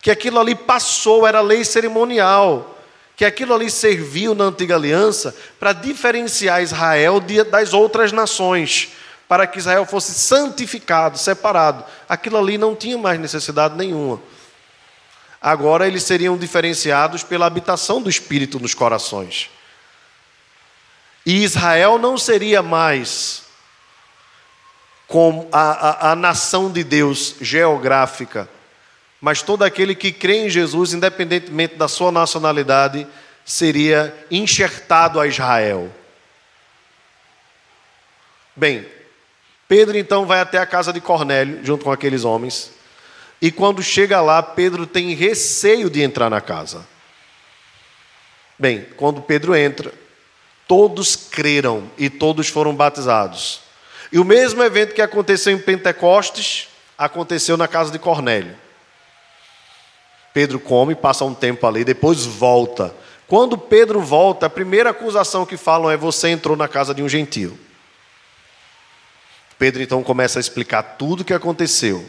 [0.00, 2.79] que aquilo ali passou, era lei cerimonial,
[3.20, 8.92] que aquilo ali serviu na antiga aliança para diferenciar Israel das outras nações,
[9.28, 11.84] para que Israel fosse santificado, separado.
[12.08, 14.22] Aquilo ali não tinha mais necessidade nenhuma.
[15.38, 19.50] Agora eles seriam diferenciados pela habitação do Espírito nos corações.
[21.26, 23.42] E Israel não seria mais
[25.06, 28.48] como a, a, a nação de Deus geográfica,
[29.20, 33.06] mas todo aquele que crê em Jesus, independentemente da sua nacionalidade,
[33.44, 35.90] seria enxertado a Israel.
[38.56, 38.86] Bem,
[39.68, 42.72] Pedro então vai até a casa de Cornélio, junto com aqueles homens,
[43.42, 46.86] e quando chega lá, Pedro tem receio de entrar na casa.
[48.58, 49.92] Bem, quando Pedro entra,
[50.68, 53.60] todos creram e todos foram batizados.
[54.12, 58.54] E o mesmo evento que aconteceu em Pentecostes aconteceu na casa de Cornélio.
[60.32, 62.94] Pedro come, passa um tempo ali, depois volta.
[63.26, 67.08] Quando Pedro volta, a primeira acusação que falam é: Você entrou na casa de um
[67.08, 67.58] gentio.
[69.58, 72.08] Pedro então começa a explicar tudo o que aconteceu.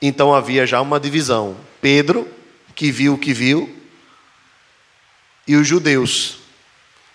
[0.00, 2.28] Então havia já uma divisão: Pedro,
[2.74, 3.74] que viu o que viu,
[5.46, 6.38] e os judeus,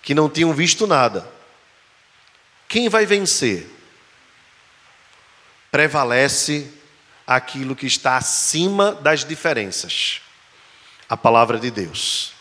[0.02, 1.30] que não tinham visto nada.
[2.68, 3.70] Quem vai vencer?
[5.70, 6.72] Prevalece
[7.36, 10.22] aquilo que está acima das diferenças
[11.12, 12.32] a palavra de Deus.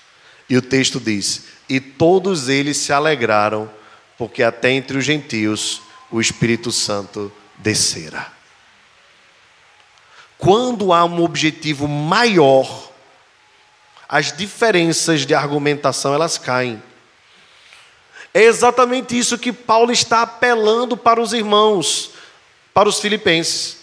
[0.48, 3.68] E o texto diz: E todos eles se alegraram,
[4.16, 8.29] porque até entre os gentios o Espírito Santo descera.
[10.38, 12.92] Quando há um objetivo maior,
[14.09, 16.81] as diferenças de argumentação elas caem.
[18.33, 22.12] É exatamente isso que Paulo está apelando para os irmãos,
[22.72, 23.79] para os filipenses.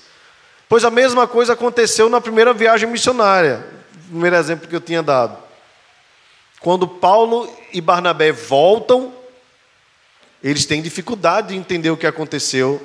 [0.70, 3.66] Pois a mesma coisa aconteceu na primeira viagem missionária,
[4.06, 5.38] o primeiro exemplo que eu tinha dado.
[6.60, 9.14] Quando Paulo e Barnabé voltam,
[10.44, 12.82] eles têm dificuldade de entender o que aconteceu,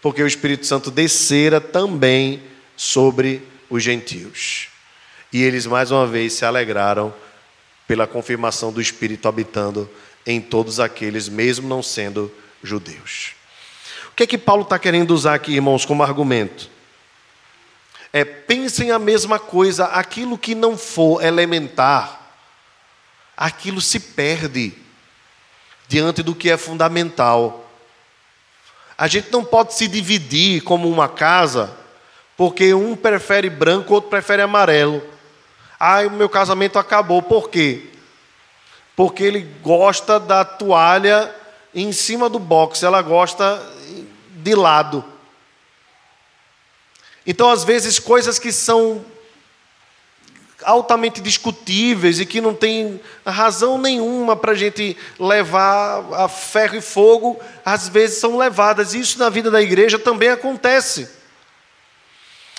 [0.00, 2.42] porque o Espírito Santo descera também
[2.76, 4.68] sobre os gentios.
[5.32, 7.14] E eles mais uma vez se alegraram
[7.86, 9.88] pela confirmação do Espírito habitando
[10.26, 12.30] em todos aqueles, mesmo não sendo
[12.62, 13.32] judeus.
[14.08, 16.71] O que é que Paulo está querendo usar aqui, irmãos, como argumento?
[18.12, 22.20] É, pensem a mesma coisa, aquilo que não for elementar,
[23.36, 24.74] aquilo se perde
[25.88, 27.66] diante do que é fundamental.
[28.98, 31.74] A gente não pode se dividir como uma casa,
[32.36, 35.02] porque um prefere branco, outro prefere amarelo.
[35.80, 37.22] Ah, o meu casamento acabou.
[37.22, 37.90] Por quê?
[38.94, 41.34] Porque ele gosta da toalha
[41.74, 43.60] em cima do box, ela gosta
[44.36, 45.11] de lado.
[47.26, 49.04] Então, às vezes, coisas que são
[50.64, 56.80] altamente discutíveis e que não tem razão nenhuma para a gente levar a ferro e
[56.80, 58.94] fogo, às vezes são levadas.
[58.94, 61.08] Isso na vida da igreja também acontece.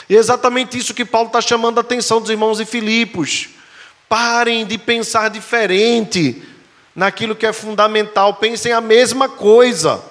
[0.10, 3.50] E é exatamente isso que Paulo está chamando a atenção dos irmãos de Filipos.
[4.10, 6.44] Parem de pensar diferente
[6.96, 10.04] naquilo que é fundamental, pensem a mesma coisa.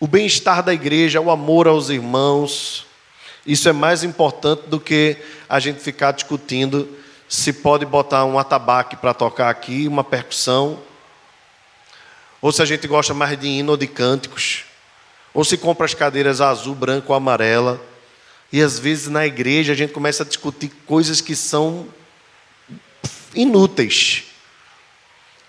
[0.00, 2.86] O bem-estar da igreja, o amor aos irmãos,
[3.44, 5.16] isso é mais importante do que
[5.48, 6.88] a gente ficar discutindo
[7.28, 10.78] se pode botar um atabaque para tocar aqui, uma percussão,
[12.40, 14.66] ou se a gente gosta mais de hino ou de cânticos,
[15.34, 17.80] ou se compra as cadeiras azul, branco ou amarela.
[18.52, 21.88] E às vezes na igreja a gente começa a discutir coisas que são
[23.34, 24.26] inúteis.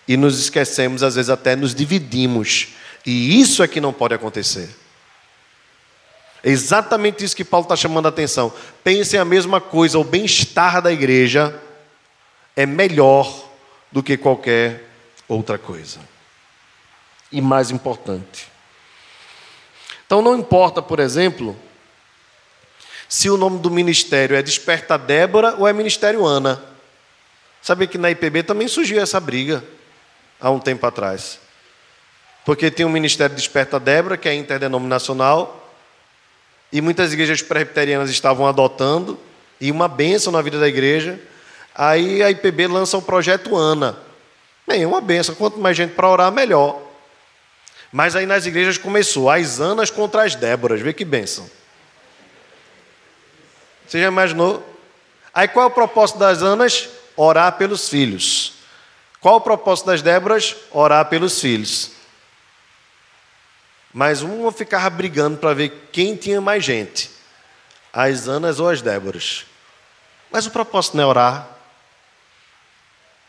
[0.07, 2.69] E nos esquecemos, às vezes até nos dividimos
[3.05, 4.69] e isso é que não pode acontecer.
[6.43, 8.53] É exatamente isso que Paulo está chamando a atenção.
[8.83, 11.59] Pensem a mesma coisa, o bem-estar da igreja
[12.55, 13.49] é melhor
[13.91, 14.85] do que qualquer
[15.27, 15.99] outra coisa.
[17.31, 18.47] E mais importante.
[20.05, 21.55] Então não importa, por exemplo,
[23.07, 26.63] se o nome do ministério é Desperta Débora ou é Ministério Ana.
[27.61, 29.63] Sabe que na IPB também surgiu essa briga
[30.39, 31.39] há um tempo atrás.
[32.45, 35.71] Porque tem o Ministério Desperta Débora, que é interdenominacional,
[36.71, 39.19] e muitas igrejas presbiterianas estavam adotando,
[39.59, 41.19] e uma bênção na vida da igreja.
[41.75, 43.97] Aí a IPB lança o projeto Ana.
[44.67, 45.35] Bem, é uma benção.
[45.35, 46.79] Quanto mais gente para orar, melhor.
[47.91, 50.79] Mas aí nas igrejas começou as Anas contra as Déboras.
[50.79, 51.49] Vê que benção.
[53.87, 54.63] Você já imaginou?
[55.33, 56.87] Aí qual é o propósito das Anas?
[57.15, 58.53] Orar pelos filhos.
[59.19, 60.55] Qual o propósito das Déboras?
[60.71, 61.91] Orar pelos filhos.
[63.93, 67.09] Mas uma ficava brigando para ver quem tinha mais gente.
[67.91, 69.45] As Anas ou as Déboras.
[70.31, 71.47] Mas o propósito não é orar.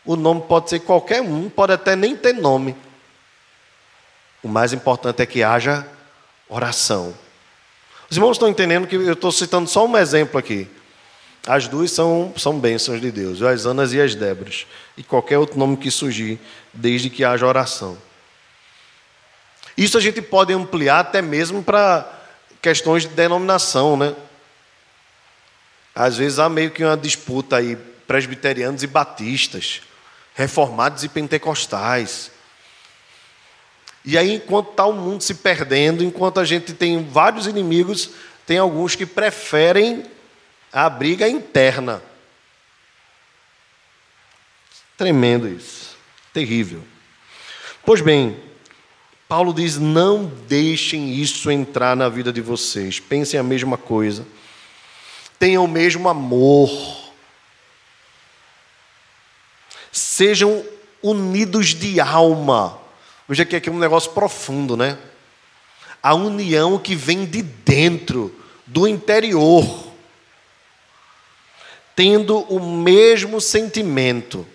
[0.05, 2.75] O nome pode ser qualquer um, pode até nem ter nome.
[4.43, 5.87] O mais importante é que haja
[6.49, 7.13] oração.
[8.09, 10.67] Os irmãos estão entendendo que eu estou citando só um exemplo aqui.
[11.47, 14.51] As duas são, são bênçãos de Deus, as Anas e as Débora.
[14.97, 16.39] E qualquer outro nome que surgir,
[16.73, 17.97] desde que haja oração.
[19.81, 22.07] Isso a gente pode ampliar até mesmo para
[22.61, 24.15] questões de denominação, né?
[25.95, 27.75] Às vezes há meio que uma disputa aí,
[28.05, 29.81] presbiterianos e batistas
[30.35, 32.29] reformados e pentecostais.
[34.05, 38.11] E aí, enquanto está o mundo se perdendo, enquanto a gente tem vários inimigos,
[38.45, 40.05] tem alguns que preferem
[40.71, 42.03] a briga interna.
[44.95, 45.97] Tremendo isso.
[46.31, 46.83] Terrível.
[47.83, 48.50] Pois bem,
[49.31, 52.99] Paulo diz: não deixem isso entrar na vida de vocês.
[52.99, 54.27] Pensem a mesma coisa.
[55.39, 56.69] Tenham o mesmo amor
[59.89, 60.65] sejam
[61.01, 62.77] unidos de alma.
[63.25, 64.97] Hoje aqui é um negócio profundo, né?
[66.03, 69.93] A união que vem de dentro, do interior,
[71.95, 74.45] tendo o mesmo sentimento.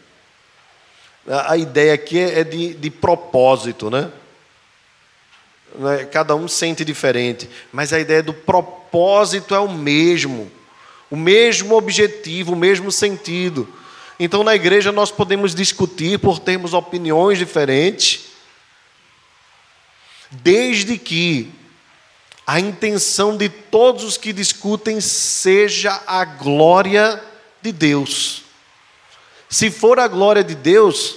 [1.26, 4.12] A ideia aqui é de, de propósito, né?
[5.90, 6.04] É?
[6.04, 10.50] Cada um sente diferente, mas a ideia do propósito é o mesmo,
[11.10, 13.68] o mesmo objetivo, o mesmo sentido.
[14.18, 18.26] Então, na igreja, nós podemos discutir por termos opiniões diferentes,
[20.30, 21.52] desde que
[22.46, 27.22] a intenção de todos os que discutem seja a glória
[27.60, 28.42] de Deus.
[29.48, 31.16] Se for a glória de Deus,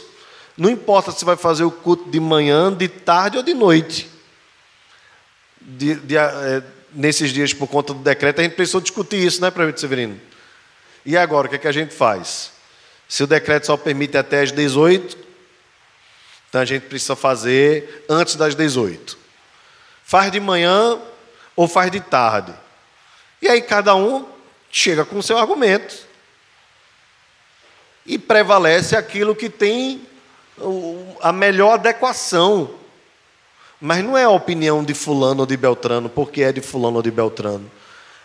[0.57, 4.09] não importa se vai fazer o culto de manhã, de tarde ou de noite.
[5.77, 6.63] De, de, é,
[6.93, 10.19] nesses dias, por conta do decreto, a gente precisou discutir isso, né, Prefeito Severino?
[11.05, 12.51] E agora, o que, é que a gente faz?
[13.07, 15.17] Se o decreto só permite até as 18,
[16.49, 19.17] então a gente precisa fazer antes das 18.
[20.03, 20.99] Faz de manhã
[21.55, 22.53] ou faz de tarde.
[23.41, 24.27] E aí cada um
[24.71, 26.07] chega com o seu argumento.
[28.05, 30.01] E prevalece aquilo que tem
[31.21, 32.78] a melhor adequação.
[33.79, 37.01] Mas não é a opinião de fulano ou de Beltrano, porque é de fulano ou
[37.01, 37.69] de Beltrano.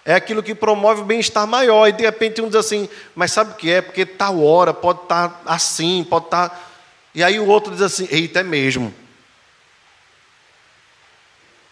[0.04, 1.88] É aquilo que promove o bem-estar maior.
[1.88, 3.80] E de repente um diz assim, mas sabe o que é?
[3.80, 6.70] Porque tal hora pode estar assim, pode estar.
[7.14, 8.92] E aí o outro diz assim, eita, é mesmo.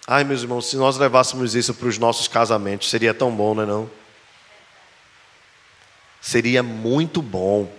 [0.07, 3.63] Ai, meus irmãos, se nós levássemos isso para os nossos casamentos, seria tão bom, não
[3.63, 3.91] é não?
[6.21, 7.71] Seria muito bom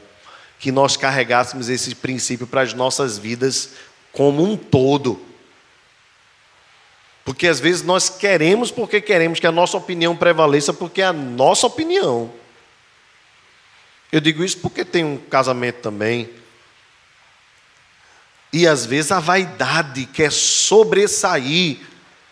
[0.60, 3.72] que nós carregássemos esse princípio para as nossas vidas
[4.12, 5.20] como um todo.
[7.26, 11.14] Porque às vezes nós queremos porque queremos que a nossa opinião prevaleça, porque é a
[11.14, 12.32] nossa opinião.
[14.12, 16.30] Eu digo isso porque tem um casamento também.
[18.52, 21.80] E às vezes a vaidade quer sobressair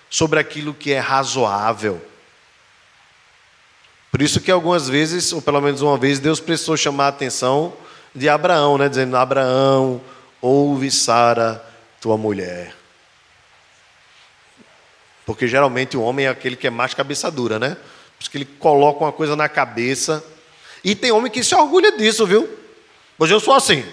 [0.09, 1.99] sobre aquilo que é razoável.
[4.11, 7.73] Por isso que algumas vezes, ou pelo menos uma vez, Deus precisou chamar a atenção
[8.13, 8.89] de Abraão, né?
[8.89, 10.01] dizendo: Abraão,
[10.41, 11.65] ouve Sara,
[12.01, 12.75] tua mulher.
[15.31, 17.69] Porque geralmente o homem é aquele que é mais cabeça dura, né?
[17.75, 20.21] Por isso que ele coloca uma coisa na cabeça.
[20.83, 22.49] E tem homem que se orgulha disso, viu?
[23.17, 23.85] Hoje eu sou assim.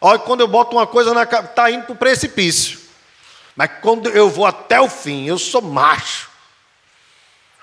[0.00, 2.78] Olha, quando eu boto uma coisa na cabeça, está indo para o precipício.
[3.54, 6.30] Mas quando eu vou até o fim, eu sou macho.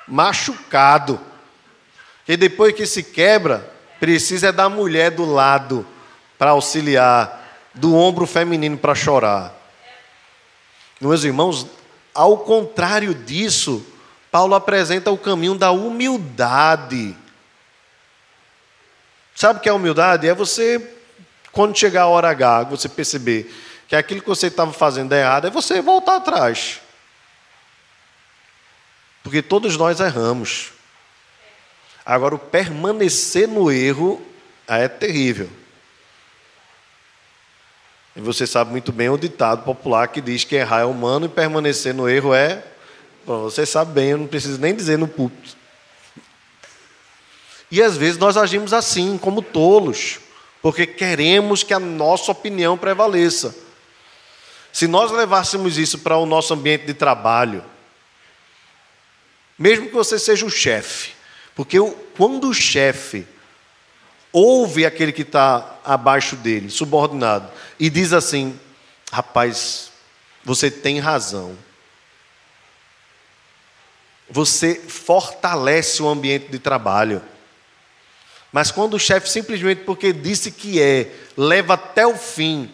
[0.08, 1.20] Machucado.
[2.28, 3.68] E depois que se quebra,
[3.99, 5.88] precisa é da mulher do lado
[6.38, 9.56] para auxiliar, do ombro feminino para chorar.
[10.99, 11.66] Meus irmãos,
[12.14, 13.86] ao contrário disso,
[14.32, 17.16] Paulo apresenta o caminho da humildade.
[19.36, 20.28] Sabe o que é humildade?
[20.28, 20.95] É você,
[21.51, 23.53] quando chegar a hora H, você perceber
[23.88, 26.80] que aquilo que você estava fazendo é errado, é você voltar atrás.
[29.24, 30.72] Porque todos nós erramos.
[32.05, 34.26] Agora, o permanecer no erro
[34.68, 35.49] é terrível.
[38.16, 41.30] E você sabe muito bem o ditado popular que diz que errar é humano e
[41.30, 42.64] permanecer no erro é.
[43.26, 45.55] Bom, você sabe bem, eu não preciso nem dizer no púlpito.
[47.70, 50.20] E às vezes nós agimos assim, como tolos,
[50.62, 53.55] porque queremos que a nossa opinião prevaleça.
[54.74, 57.64] Se nós levássemos isso para o nosso ambiente de trabalho,
[59.57, 61.12] mesmo que você seja o chefe,
[61.55, 61.78] porque
[62.18, 63.26] quando o chefe
[64.32, 68.60] ouve aquele que está abaixo dele, subordinado, e diz assim:
[69.12, 69.92] rapaz,
[70.44, 71.58] você tem razão.
[74.30, 77.22] Você fortalece o ambiente de trabalho.
[78.52, 82.72] Mas quando o chefe, simplesmente porque disse que é, leva até o fim,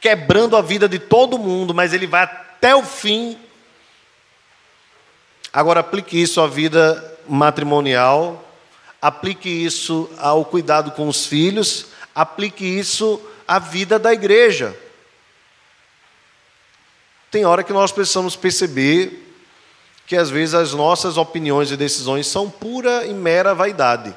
[0.00, 3.38] quebrando a vida de todo mundo, mas ele vai até o fim.
[5.52, 8.45] Agora aplique isso à vida matrimonial,
[9.00, 14.76] aplique isso ao cuidado com os filhos, aplique isso à vida da igreja.
[17.30, 19.22] Tem hora que nós precisamos perceber
[20.06, 24.14] que às vezes as nossas opiniões e decisões são pura e mera vaidade,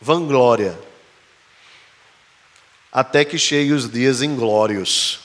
[0.00, 0.78] vanglória,
[2.90, 5.20] até que cheguem os dias inglórios,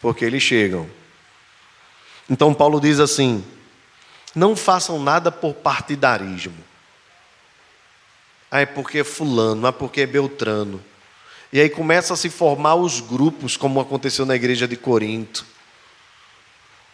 [0.00, 0.88] porque eles chegam.
[2.30, 3.44] Então Paulo diz assim:
[4.34, 6.65] não façam nada por partidarismo.
[8.50, 10.82] Ah, é porque é fulano, ah, porque é Beltrano.
[11.52, 15.46] E aí começa a se formar os grupos, como aconteceu na igreja de Corinto.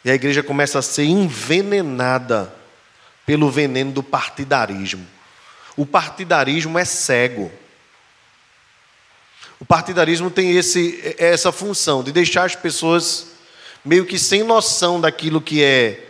[0.04, 2.54] E a igreja começa a ser envenenada
[3.24, 5.06] pelo veneno do partidarismo.
[5.76, 7.50] O partidarismo é cego.
[9.60, 13.28] O partidarismo tem esse, essa função de deixar as pessoas
[13.84, 16.08] meio que sem noção daquilo que é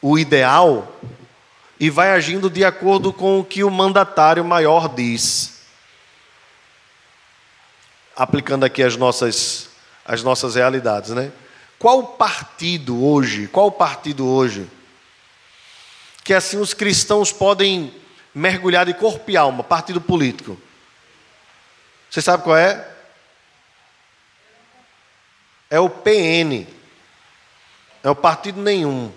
[0.00, 1.00] o ideal
[1.84, 5.66] e vai agindo de acordo com o que o mandatário maior diz.
[8.16, 9.68] Aplicando aqui as nossas,
[10.02, 11.30] as nossas realidades, né?
[11.78, 14.66] Qual partido hoje, qual partido hoje,
[16.24, 17.94] que assim os cristãos podem
[18.34, 20.58] mergulhar de corpo e alma, partido político?
[22.08, 22.90] Você sabe qual é?
[25.68, 26.66] É o PN.
[28.02, 29.12] É o partido nenhum.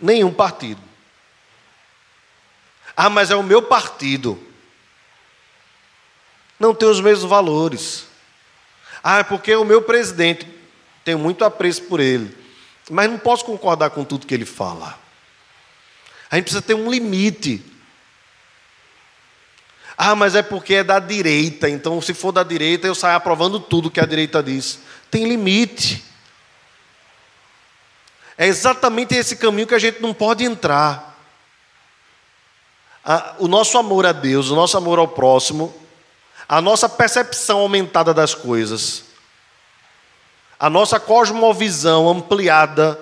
[0.00, 0.87] Nenhum partido.
[3.00, 4.36] Ah, mas é o meu partido.
[6.58, 8.08] Não tem os mesmos valores.
[9.04, 10.44] Ah, é porque o meu presidente.
[11.04, 12.36] Tenho muito apreço por ele.
[12.90, 14.98] Mas não posso concordar com tudo que ele fala.
[16.28, 17.64] A gente precisa ter um limite.
[19.96, 21.70] Ah, mas é porque é da direita.
[21.70, 24.80] Então, se for da direita, eu saio aprovando tudo que a direita diz.
[25.08, 26.02] Tem limite.
[28.36, 31.07] É exatamente esse caminho que a gente não pode entrar.
[33.38, 35.74] O nosso amor a Deus, o nosso amor ao próximo,
[36.46, 39.04] a nossa percepção aumentada das coisas,
[40.60, 42.98] a nossa cosmovisão ampliada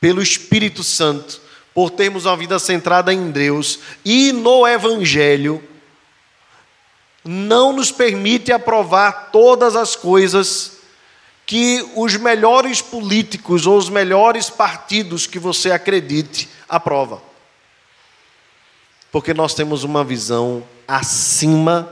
[0.00, 1.40] pelo Espírito Santo,
[1.74, 5.62] por termos uma vida centrada em Deus e no Evangelho,
[7.22, 10.78] não nos permite aprovar todas as coisas
[11.44, 17.20] que os melhores políticos ou os melhores partidos que você acredite aprova.
[19.16, 21.90] Porque nós temos uma visão acima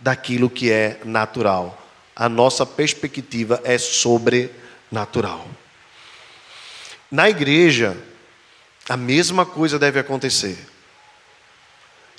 [0.00, 1.80] daquilo que é natural.
[2.16, 5.46] A nossa perspectiva é sobrenatural.
[7.08, 7.96] Na igreja,
[8.88, 10.58] a mesma coisa deve acontecer.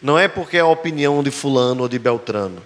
[0.02, 2.66] Não é porque é a opinião de fulano ou de Beltrano.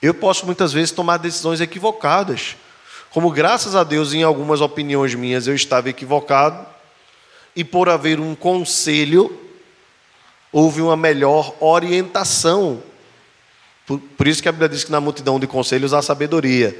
[0.00, 2.56] Eu posso muitas vezes tomar decisões equivocadas.
[3.10, 6.64] Como graças a Deus, em algumas opiniões minhas eu estava equivocado,
[7.56, 9.47] e por haver um conselho,
[10.52, 12.82] houve uma melhor orientação.
[13.86, 16.76] Por, por, isso que a Bíblia diz que na multidão de conselhos há sabedoria.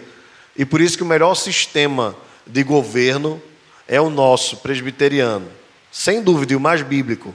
[0.57, 2.17] E por isso que o melhor sistema
[2.47, 3.41] de governo
[3.87, 5.49] é o nosso, presbiteriano.
[5.91, 7.35] Sem dúvida, e o mais bíblico,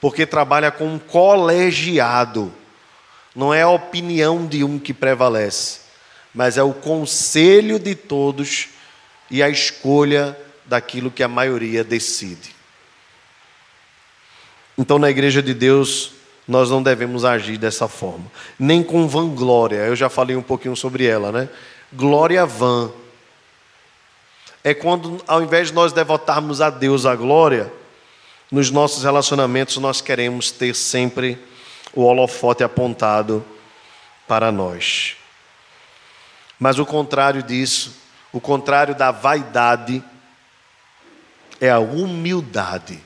[0.00, 2.52] porque trabalha com um colegiado
[3.34, 5.80] não é a opinião de um que prevalece,
[6.32, 8.68] mas é o conselho de todos
[9.30, 12.53] e a escolha daquilo que a maioria decide.
[14.76, 16.12] Então, na igreja de Deus,
[16.46, 18.26] nós não devemos agir dessa forma,
[18.58, 19.76] nem com vanglória.
[19.76, 21.48] Eu já falei um pouquinho sobre ela, né?
[21.92, 22.90] Glória vã.
[24.62, 27.72] É quando, ao invés de nós devotarmos a Deus a glória,
[28.50, 31.38] nos nossos relacionamentos nós queremos ter sempre
[31.92, 33.44] o holofote apontado
[34.26, 35.16] para nós.
[36.58, 37.96] Mas o contrário disso,
[38.32, 40.02] o contrário da vaidade,
[41.60, 43.00] é a humildade.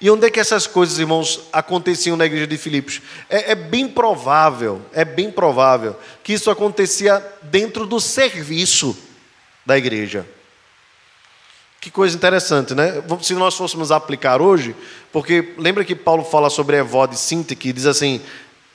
[0.00, 3.00] E onde é que essas coisas, irmãos, aconteciam na igreja de Filipos?
[3.30, 8.96] É, é, bem provável, é bem provável que isso acontecia dentro do serviço
[9.64, 10.26] da igreja.
[11.80, 13.02] Que coisa interessante, né?
[13.22, 14.74] Se nós fôssemos aplicar hoje,
[15.12, 18.20] porque lembra que Paulo fala sobre Evode e Sinti, que diz assim: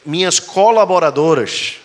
[0.05, 1.75] minhas colaboradoras.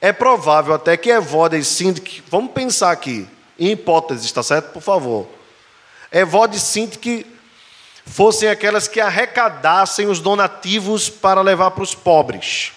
[0.00, 4.72] É provável até que Evode e Sinti, vamos pensar aqui, em hipóteses, está certo?
[4.72, 5.28] Por favor.
[6.10, 7.26] Evode e Sinti
[8.10, 12.72] fossem aquelas que arrecadassem os donativos para levar para os pobres.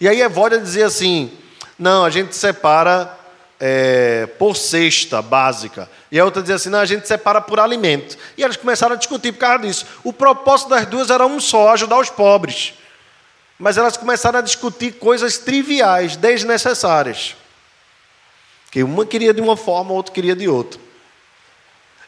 [0.00, 1.30] E aí Evódia dizia assim:
[1.78, 3.16] não, a gente separa
[3.60, 5.88] é, por cesta básica.
[6.10, 8.16] E a outra dizia assim: não, a gente separa por alimento.
[8.36, 9.86] E elas começaram a discutir por causa disso.
[10.02, 12.74] O propósito das duas era um só: ajudar os pobres.
[13.58, 17.36] Mas elas começaram a discutir coisas triviais, desnecessárias.
[18.70, 20.80] Que uma queria de uma forma, a outra queria de outra.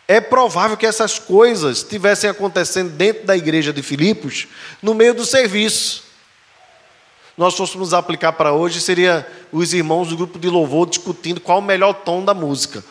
[0.06, 4.48] É provável que essas coisas estivessem acontecendo dentro da igreja de Filipos,
[4.82, 6.02] no meio do serviço.
[7.36, 11.62] Nós fôssemos aplicar para hoje, seria os irmãos do grupo de louvor discutindo qual o
[11.62, 12.84] melhor tom da música.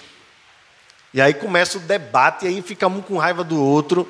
[1.13, 4.07] E aí começa o debate, e aí fica um com raiva do outro.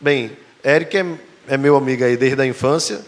[0.00, 1.04] Bem, Eric é,
[1.48, 3.04] é meu amigo aí desde a infância,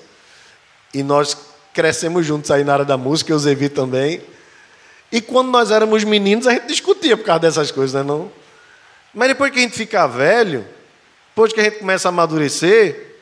[0.93, 1.37] e nós
[1.73, 4.21] crescemos juntos aí na área da música, eu Zevi também.
[5.11, 8.31] E quando nós éramos meninos, a gente discutia por causa dessas coisas, né, não?
[9.15, 10.67] Mas depois que a gente fica velho,
[11.29, 13.17] depois que a gente começa a amadurecer,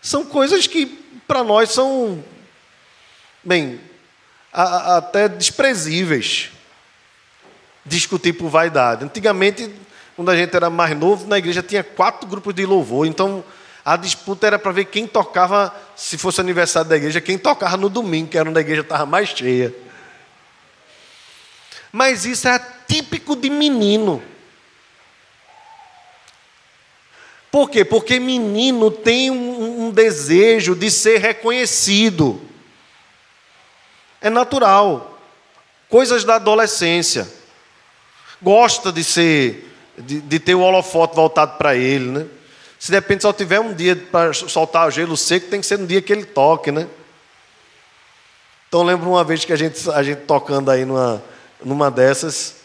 [0.00, 0.86] são coisas que
[1.26, 2.22] para nós são,
[3.42, 3.80] bem,
[4.52, 6.50] a, a, até desprezíveis.
[7.84, 9.04] Discutir por vaidade.
[9.04, 9.70] Antigamente,
[10.16, 13.44] quando a gente era mais novo, na igreja tinha quatro grupos de louvor, então
[13.84, 17.88] a disputa era para ver quem tocava, se fosse aniversário da igreja, quem tocava no
[17.88, 19.72] domingo, que era onde a igreja estava mais cheia.
[21.92, 22.58] Mas isso é
[22.88, 24.22] típico de menino.
[27.56, 27.86] Por quê?
[27.86, 32.38] Porque menino tem um, um desejo de ser reconhecido.
[34.20, 35.18] É natural.
[35.88, 37.26] Coisas da adolescência.
[38.42, 42.26] Gosta de ser, de, de ter o holofote voltado para ele, né?
[42.78, 45.78] Se de repente só tiver um dia para soltar o gelo seco, tem que ser
[45.78, 46.86] no dia que ele toque, né?
[48.68, 51.22] Então lembro uma vez que a gente, a gente tocando aí numa,
[51.64, 52.56] numa dessas,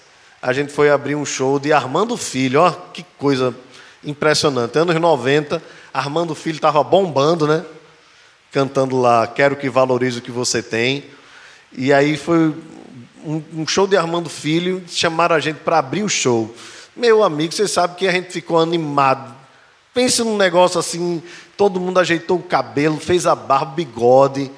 [0.42, 3.56] a gente foi abrir um show de Armando Filho, ó, que coisa
[4.04, 4.78] impressionante.
[4.78, 5.62] Anos 90,
[5.93, 7.64] Armando Filho estava bombando, né?
[8.52, 11.06] Cantando lá, quero que valorize o que você tem.
[11.72, 12.54] E aí foi
[13.24, 16.54] um, show de Armando Filho, chamaram a gente para abrir o show.
[16.95, 19.34] Meu amigo, você sabe que a gente ficou animado.
[19.93, 21.22] Pense num negócio assim,
[21.56, 24.52] todo mundo ajeitou o cabelo, fez a barba, bigode,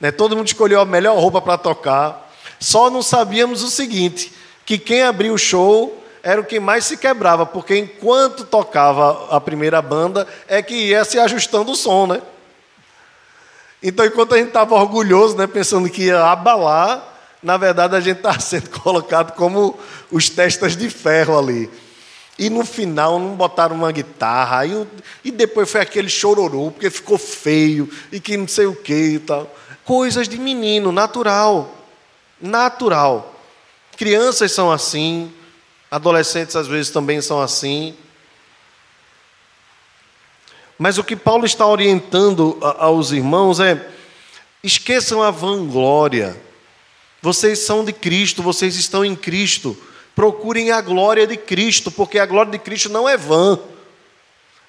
[0.00, 0.10] né?
[0.10, 2.30] todo mundo escolheu a melhor roupa para tocar.
[2.58, 4.32] Só não sabíamos o seguinte,
[4.66, 9.40] que quem abriu o show era o que mais se quebrava, porque enquanto tocava a
[9.40, 12.20] primeira banda, é que ia se ajustando o som, né?
[13.82, 17.02] Então, enquanto a gente estava orgulhoso, né, pensando que ia abalar,
[17.42, 19.78] na verdade a gente estava sendo colocado como
[20.10, 21.70] os testas de ferro ali.
[22.38, 24.86] E no final não botaram uma guitarra, e,
[25.24, 29.18] e depois foi aquele chororô, porque ficou feio, e que não sei o que e
[29.18, 29.54] tal.
[29.84, 31.74] Coisas de menino, natural.
[32.40, 33.34] Natural.
[33.96, 35.30] Crianças são assim,
[35.90, 37.96] Adolescentes às vezes também são assim.
[40.78, 43.88] Mas o que Paulo está orientando aos irmãos é:
[44.62, 46.40] esqueçam a vanglória.
[47.20, 49.76] Vocês são de Cristo, vocês estão em Cristo.
[50.14, 53.58] Procurem a glória de Cristo, porque a glória de Cristo não é vã.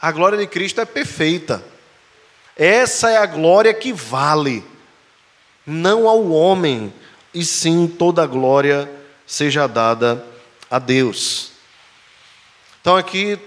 [0.02, 1.64] A glória de Cristo é perfeita.
[2.58, 4.64] Essa é a glória que vale,
[5.66, 6.94] não ao homem,
[7.34, 8.92] e sim toda a glória
[9.26, 10.31] seja dada
[10.72, 11.52] a Deus.
[12.80, 13.38] Então aqui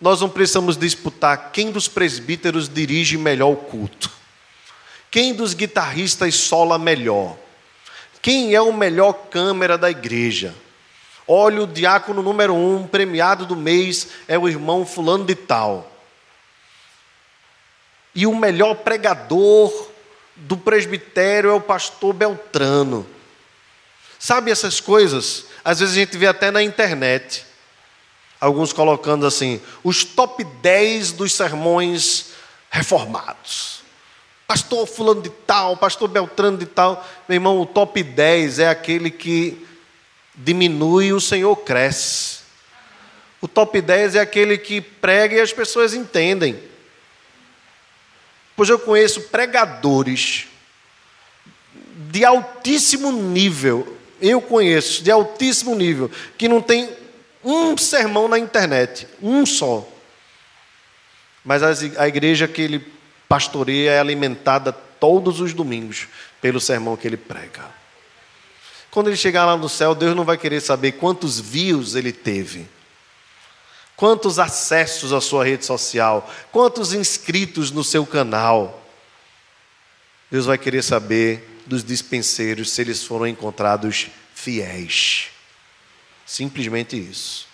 [0.00, 4.10] nós não precisamos disputar quem dos presbíteros dirige melhor o culto,
[5.08, 7.36] quem dos guitarristas sola melhor,
[8.20, 10.54] quem é o melhor câmera da igreja.
[11.26, 15.88] Olha, o diácono número um, premiado do mês, é o irmão fulano de tal.
[18.12, 19.72] E o melhor pregador
[20.34, 23.06] do presbitério é o pastor Beltrano.
[24.18, 25.46] Sabe essas coisas?
[25.64, 27.44] Às vezes a gente vê até na internet,
[28.40, 32.30] alguns colocando assim, os top 10 dos sermões
[32.70, 33.82] reformados.
[34.46, 37.06] Pastor fulano de tal, pastor Beltrano de tal.
[37.28, 39.66] Meu irmão, o top 10 é aquele que
[40.34, 42.40] diminui e o Senhor cresce.
[43.40, 46.62] O top 10 é aquele que prega e as pessoas entendem.
[48.54, 50.46] Pois eu conheço pregadores
[52.10, 56.88] de altíssimo nível, eu conheço de altíssimo nível, que não tem
[57.44, 59.86] um sermão na internet, um só.
[61.44, 61.62] Mas
[61.98, 62.86] a igreja que ele
[63.28, 66.06] pastoreia é alimentada todos os domingos
[66.40, 67.64] pelo sermão que ele prega.
[68.90, 72.68] Quando ele chegar lá no céu, Deus não vai querer saber quantos views ele teve,
[73.96, 78.86] quantos acessos à sua rede social, quantos inscritos no seu canal.
[80.30, 85.28] Deus vai querer saber dos dispenseiros se eles foram encontrados fiéis.
[86.26, 87.46] Simplesmente isso.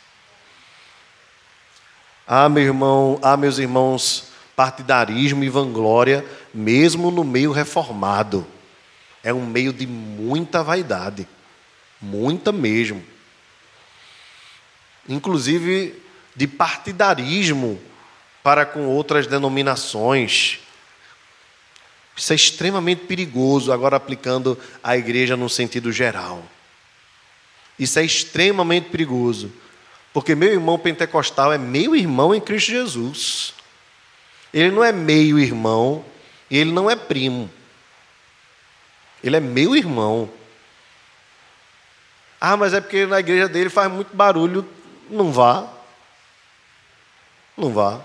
[2.27, 8.47] Ah, meu irmão, ah, meus irmãos, partidarismo e vanglória, mesmo no meio reformado,
[9.23, 11.27] é um meio de muita vaidade,
[12.01, 13.03] muita mesmo.
[15.09, 16.03] Inclusive
[16.37, 17.81] de partidarismo
[18.43, 20.61] para com outras denominações.
[22.19, 26.43] Isso é extremamente perigoso, agora aplicando a igreja no sentido geral.
[27.79, 29.53] Isso é extremamente perigoso.
[30.13, 33.55] Porque meu irmão pentecostal é meu irmão em Cristo Jesus.
[34.53, 36.05] Ele não é meio irmão
[36.51, 37.49] e ele não é primo.
[39.23, 40.29] Ele é meu irmão.
[42.41, 44.67] Ah, mas é porque na igreja dele faz muito barulho.
[45.09, 45.69] Não vá.
[47.57, 48.01] Não vá.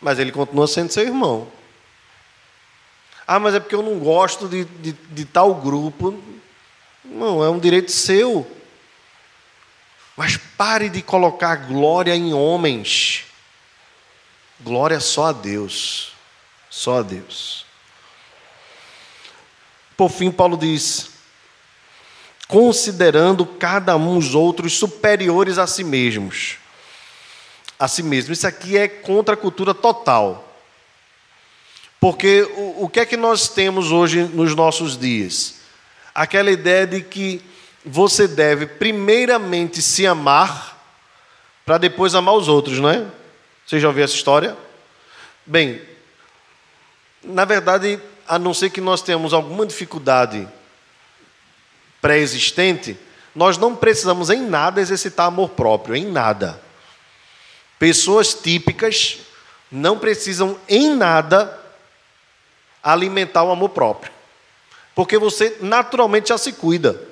[0.00, 1.59] Mas ele continua sendo seu irmão.
[3.32, 6.20] Ah, mas é porque eu não gosto de, de, de tal grupo.
[7.04, 8.44] Não, é um direito seu.
[10.16, 13.26] Mas pare de colocar glória em homens.
[14.58, 16.12] Glória só a Deus.
[16.68, 17.64] Só a Deus.
[19.96, 21.10] Por fim, Paulo diz:
[22.48, 26.56] considerando cada um os outros superiores a si mesmos.
[27.78, 28.32] A si mesmo.
[28.32, 30.49] Isso aqui é contra a cultura total.
[32.00, 35.56] Porque o, o que é que nós temos hoje nos nossos dias?
[36.14, 37.42] Aquela ideia de que
[37.84, 40.78] você deve primeiramente se amar
[41.64, 43.06] para depois amar os outros, não é?
[43.66, 44.56] Você já ouviu essa história?
[45.44, 45.80] Bem,
[47.22, 50.48] na verdade, a não ser que nós tenhamos alguma dificuldade
[52.00, 52.98] pré-existente,
[53.34, 56.60] nós não precisamos em nada exercitar amor próprio, em nada.
[57.78, 59.18] Pessoas típicas
[59.70, 61.59] não precisam em nada
[62.82, 64.12] alimentar o amor próprio,
[64.94, 67.08] porque você naturalmente já se cuida.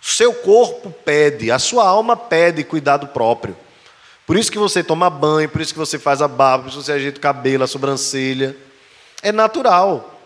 [0.00, 3.56] Seu corpo pede, a sua alma pede cuidado próprio.
[4.26, 6.78] Por isso que você toma banho, por isso que você faz a barba, por isso
[6.78, 8.56] que você ajeita o cabelo, a sobrancelha.
[9.22, 10.20] É natural.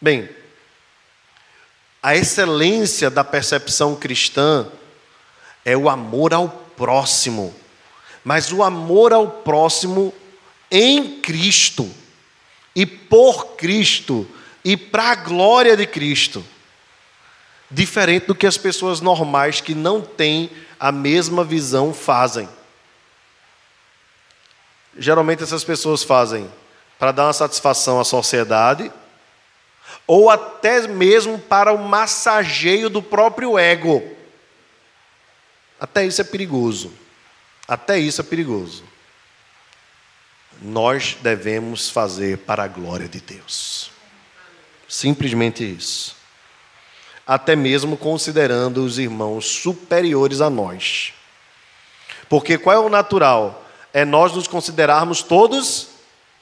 [0.00, 0.28] Bem,
[2.02, 4.68] a excelência da percepção cristã
[5.64, 7.54] é o amor ao próximo.
[8.22, 10.12] Mas o amor ao próximo
[10.76, 11.88] em Cristo,
[12.74, 14.28] e por Cristo,
[14.64, 16.44] e para a glória de Cristo
[17.70, 22.48] diferente do que as pessoas normais que não têm a mesma visão fazem.
[24.96, 26.50] Geralmente essas pessoas fazem
[26.98, 28.92] para dar uma satisfação à sociedade
[30.06, 34.02] ou até mesmo para o massageio do próprio ego.
[35.80, 36.92] Até isso é perigoso.
[37.66, 38.84] Até isso é perigoso.
[40.62, 43.90] Nós devemos fazer para a glória de Deus.
[44.88, 46.24] Simplesmente isso
[47.26, 51.12] até mesmo considerando os irmãos superiores a nós.
[52.28, 53.64] Porque qual é o natural?
[53.92, 55.88] É nós nos considerarmos todos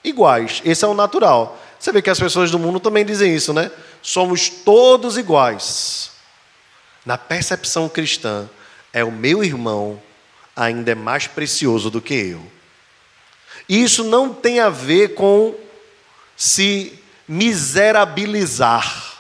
[0.02, 0.60] iguais.
[0.64, 1.58] Esse é o natural.
[1.78, 3.70] Você vê que as pessoas do mundo também dizem isso, né?
[4.00, 6.12] Somos todos iguais.
[7.04, 8.48] Na percepção cristã,
[8.92, 10.00] é o meu irmão
[10.54, 12.42] ainda é mais precioso do que eu.
[13.68, 15.54] Isso não tem a ver com
[16.36, 19.18] se miserabilizar.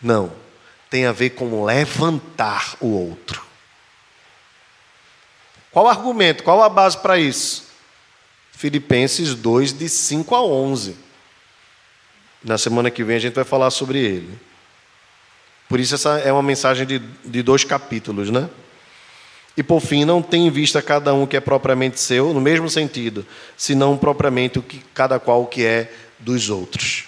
[0.00, 0.32] Não.
[0.88, 3.44] Tem a ver com levantar o outro.
[5.70, 6.42] Qual o argumento?
[6.42, 7.68] Qual a base para isso?
[8.52, 10.96] Filipenses 2, de 5 a 11.
[12.42, 14.38] Na semana que vem a gente vai falar sobre ele.
[15.68, 18.50] Por isso, essa é uma mensagem de, de dois capítulos, né?
[19.60, 22.70] E por fim, não tem em vista cada um que é propriamente seu, no mesmo
[22.70, 23.26] sentido,
[23.58, 27.04] senão propriamente o que cada qual que é dos outros.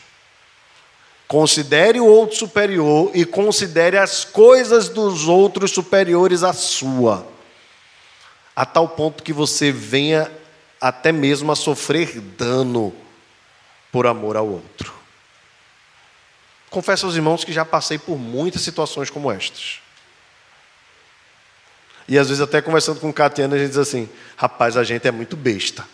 [1.26, 7.26] Considere o outro superior e considere as coisas dos outros superiores à sua,
[8.55, 10.30] a tal ponto que você venha
[10.78, 12.92] até mesmo a sofrer dano
[13.90, 14.92] por amor ao outro.
[16.68, 19.80] Confesso aos irmãos que já passei por muitas situações como estas.
[22.13, 24.07] E às vezes até conversando com o Catiana, a gente diz assim:
[24.37, 25.89] rapaz, a gente é muito besta.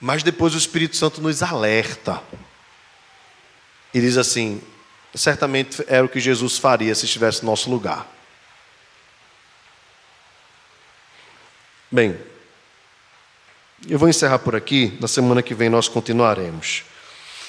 [0.00, 2.22] Mas depois o Espírito Santo nos alerta
[3.92, 4.62] e diz assim:
[5.12, 8.06] certamente era o que Jesus faria se estivesse no nosso lugar.
[11.90, 12.16] Bem,
[13.88, 16.84] eu vou encerrar por aqui, na semana que vem nós continuaremos.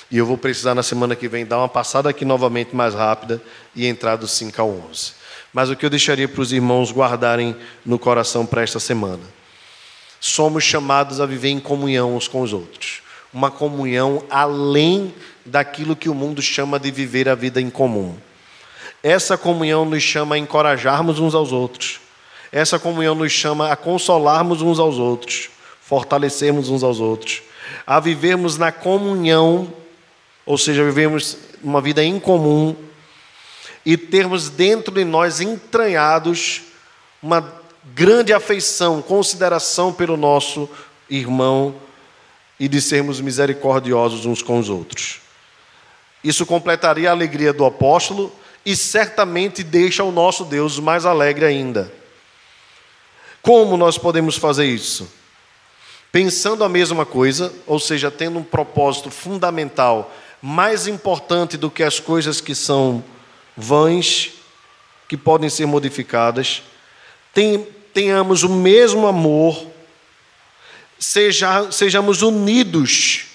[0.10, 3.40] E eu vou precisar na semana que vem dar uma passada aqui novamente mais rápida
[3.76, 5.20] e entrar do 5 ao 11.
[5.54, 9.24] Mas o que eu deixaria para os irmãos guardarem no coração para esta semana?
[10.20, 13.02] Somos chamados a viver em comunhão uns com os outros.
[13.34, 15.14] Uma comunhão além
[15.46, 18.16] daquilo que o mundo chama de viver a vida em comum.
[19.02, 22.00] Essa comunhão nos chama a encorajarmos uns aos outros.
[22.52, 25.50] Essa comunhão nos chama a consolarmos uns aos outros,
[25.82, 27.42] fortalecermos uns aos outros,
[27.86, 29.74] a vivermos na comunhão
[30.50, 32.76] ou seja, vivemos uma vida em comum
[33.90, 36.62] e termos dentro de nós entranhados
[37.24, 37.44] uma
[37.96, 40.70] grande afeição, consideração pelo nosso
[41.10, 41.74] irmão
[42.60, 45.22] e de sermos misericordiosos uns com os outros.
[46.24, 48.32] Isso completaria a alegria do apóstolo
[48.64, 51.92] e certamente deixa o nosso Deus mais alegre ainda.
[53.42, 55.12] Como nós podemos fazer isso?
[56.12, 62.00] Pensando a mesma coisa, ou seja, tendo um propósito fundamental mais importante do que as
[62.00, 63.04] coisas que são
[63.60, 64.32] vãs,
[65.08, 66.64] que podem ser modificadas,
[67.94, 69.68] tenhamos o mesmo amor,
[70.98, 73.26] seja, sejamos unidos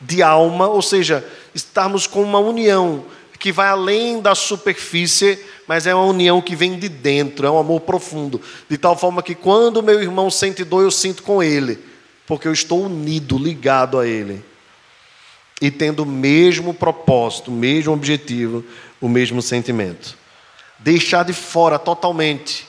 [0.00, 3.04] de alma, ou seja, estarmos com uma união
[3.38, 7.58] que vai além da superfície, mas é uma união que vem de dentro, é um
[7.58, 11.78] amor profundo, de tal forma que quando meu irmão sente dor, eu sinto com ele,
[12.24, 14.44] porque eu estou unido, ligado a ele.
[15.60, 18.64] E tendo o mesmo propósito, o mesmo objetivo,
[19.02, 20.16] o mesmo sentimento.
[20.78, 22.66] Deixar de fora totalmente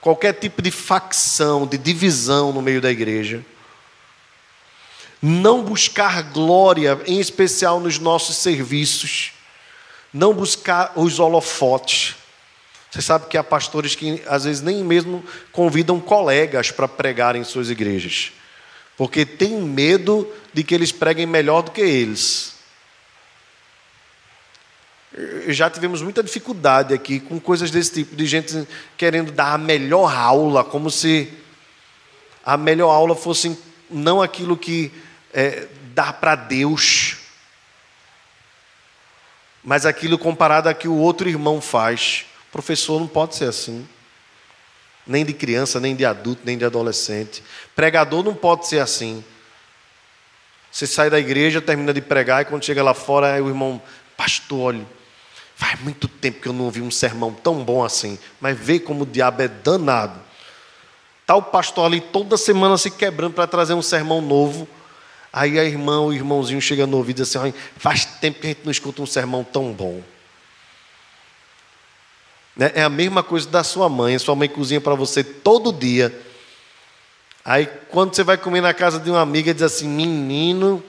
[0.00, 3.42] qualquer tipo de facção, de divisão no meio da igreja.
[5.22, 9.32] Não buscar glória, em especial nos nossos serviços.
[10.12, 12.14] Não buscar os holofotes.
[12.90, 17.44] Você sabe que há pastores que às vezes nem mesmo convidam colegas para pregar em
[17.44, 18.32] suas igrejas
[18.96, 22.54] porque tem medo de que eles preguem melhor do que eles.
[25.48, 30.14] Já tivemos muita dificuldade aqui com coisas desse tipo, de gente querendo dar a melhor
[30.14, 31.32] aula, como se
[32.44, 33.58] a melhor aula fosse
[33.90, 34.92] não aquilo que
[35.32, 37.16] é, dá para Deus,
[39.64, 42.26] mas aquilo comparado a que o outro irmão faz.
[42.48, 43.86] O professor não pode ser assim
[45.06, 47.42] nem de criança, nem de adulto, nem de adolescente.
[47.74, 49.24] Pregador não pode ser assim.
[50.70, 53.80] Você sai da igreja, termina de pregar, e quando chega lá fora, o irmão,
[54.16, 54.86] pastor, olha,
[55.56, 59.04] faz muito tempo que eu não ouvi um sermão tão bom assim, mas vê como
[59.04, 60.20] o diabo é danado.
[61.22, 64.68] Está o pastor ali toda semana se quebrando para trazer um sermão novo.
[65.32, 68.50] Aí a irmã, o irmãozinho chega no ouvido e diz assim: faz tempo que a
[68.50, 70.02] gente não escuta um sermão tão bom.
[72.54, 72.70] Né?
[72.74, 74.18] É a mesma coisa da sua mãe.
[74.18, 76.14] Sua mãe cozinha para você todo dia.
[77.44, 80.82] Aí, quando você vai comer na casa de uma amiga, diz assim: Menino,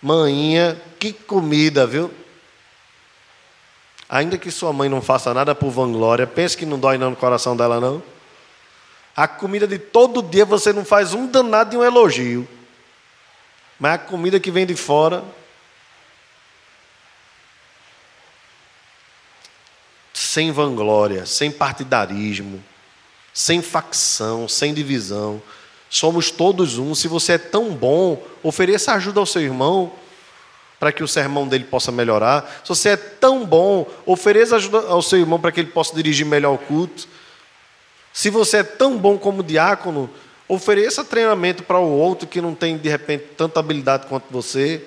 [0.00, 2.10] manhinha, que comida, viu?
[4.08, 7.16] Ainda que sua mãe não faça nada por vanglória, pense que não dói não no
[7.16, 8.02] coração dela, não.
[9.16, 12.46] A comida de todo dia você não faz um danado de um elogio.
[13.78, 15.24] Mas a comida que vem de fora,
[20.14, 22.62] sem vanglória, sem partidarismo,
[23.34, 25.42] sem facção, sem divisão.
[25.90, 26.94] Somos todos um.
[26.94, 29.92] Se você é tão bom, ofereça ajuda ao seu irmão
[30.78, 32.60] para que o sermão dele possa melhorar.
[32.62, 36.26] Se você é tão bom, ofereça ajuda ao seu irmão para que ele possa dirigir
[36.26, 37.08] melhor o culto.
[38.12, 40.10] Se você é tão bom como diácono,
[40.48, 44.82] ofereça treinamento para o outro que não tem de repente tanta habilidade quanto você.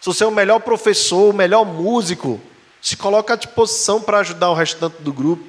[0.00, 2.40] Se você é o melhor professor, o melhor músico,
[2.80, 5.44] se coloca à disposição para ajudar o restante do grupo.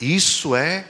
[0.00, 0.84] Isso é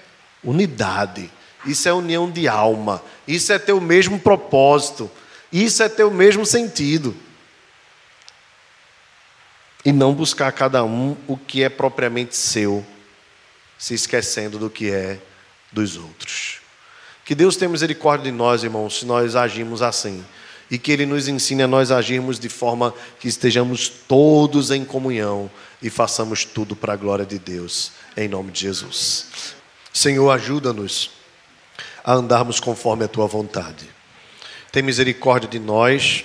[0.45, 1.31] unidade.
[1.67, 3.03] Isso é união de alma.
[3.27, 5.11] Isso é ter o mesmo propósito.
[5.53, 7.17] Isso é ter o mesmo sentido.
[9.85, 12.85] E não buscar cada um o que é propriamente seu,
[13.79, 15.19] se esquecendo do que é
[15.73, 16.61] dos outros.
[17.25, 20.25] Que Deus tenha misericórdia de nós, irmãos, se nós agimos assim
[20.71, 25.51] e que Ele nos ensine a nós agirmos de forma que estejamos todos em comunhão
[25.83, 29.27] e façamos tudo para a glória de Deus, em nome de Jesus.
[29.93, 31.11] Senhor, ajuda-nos
[32.05, 33.89] a andarmos conforme a Tua vontade.
[34.71, 36.25] Tem misericórdia de nós,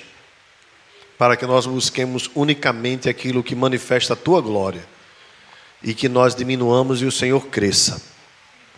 [1.18, 4.86] para que nós busquemos unicamente aquilo que manifesta a Tua glória
[5.82, 8.02] e que nós diminuamos e o Senhor cresça.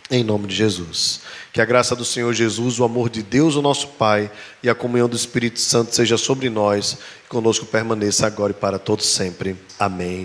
[0.08, 1.20] Em nome de Jesus.
[1.52, 4.30] Que a graça do Senhor Jesus, o amor de Deus, o nosso Pai,
[4.62, 8.78] e a comunhão do Espírito Santo seja sobre nós e conosco permaneça agora e para
[8.78, 9.56] todos sempre.
[9.78, 10.24] Amém.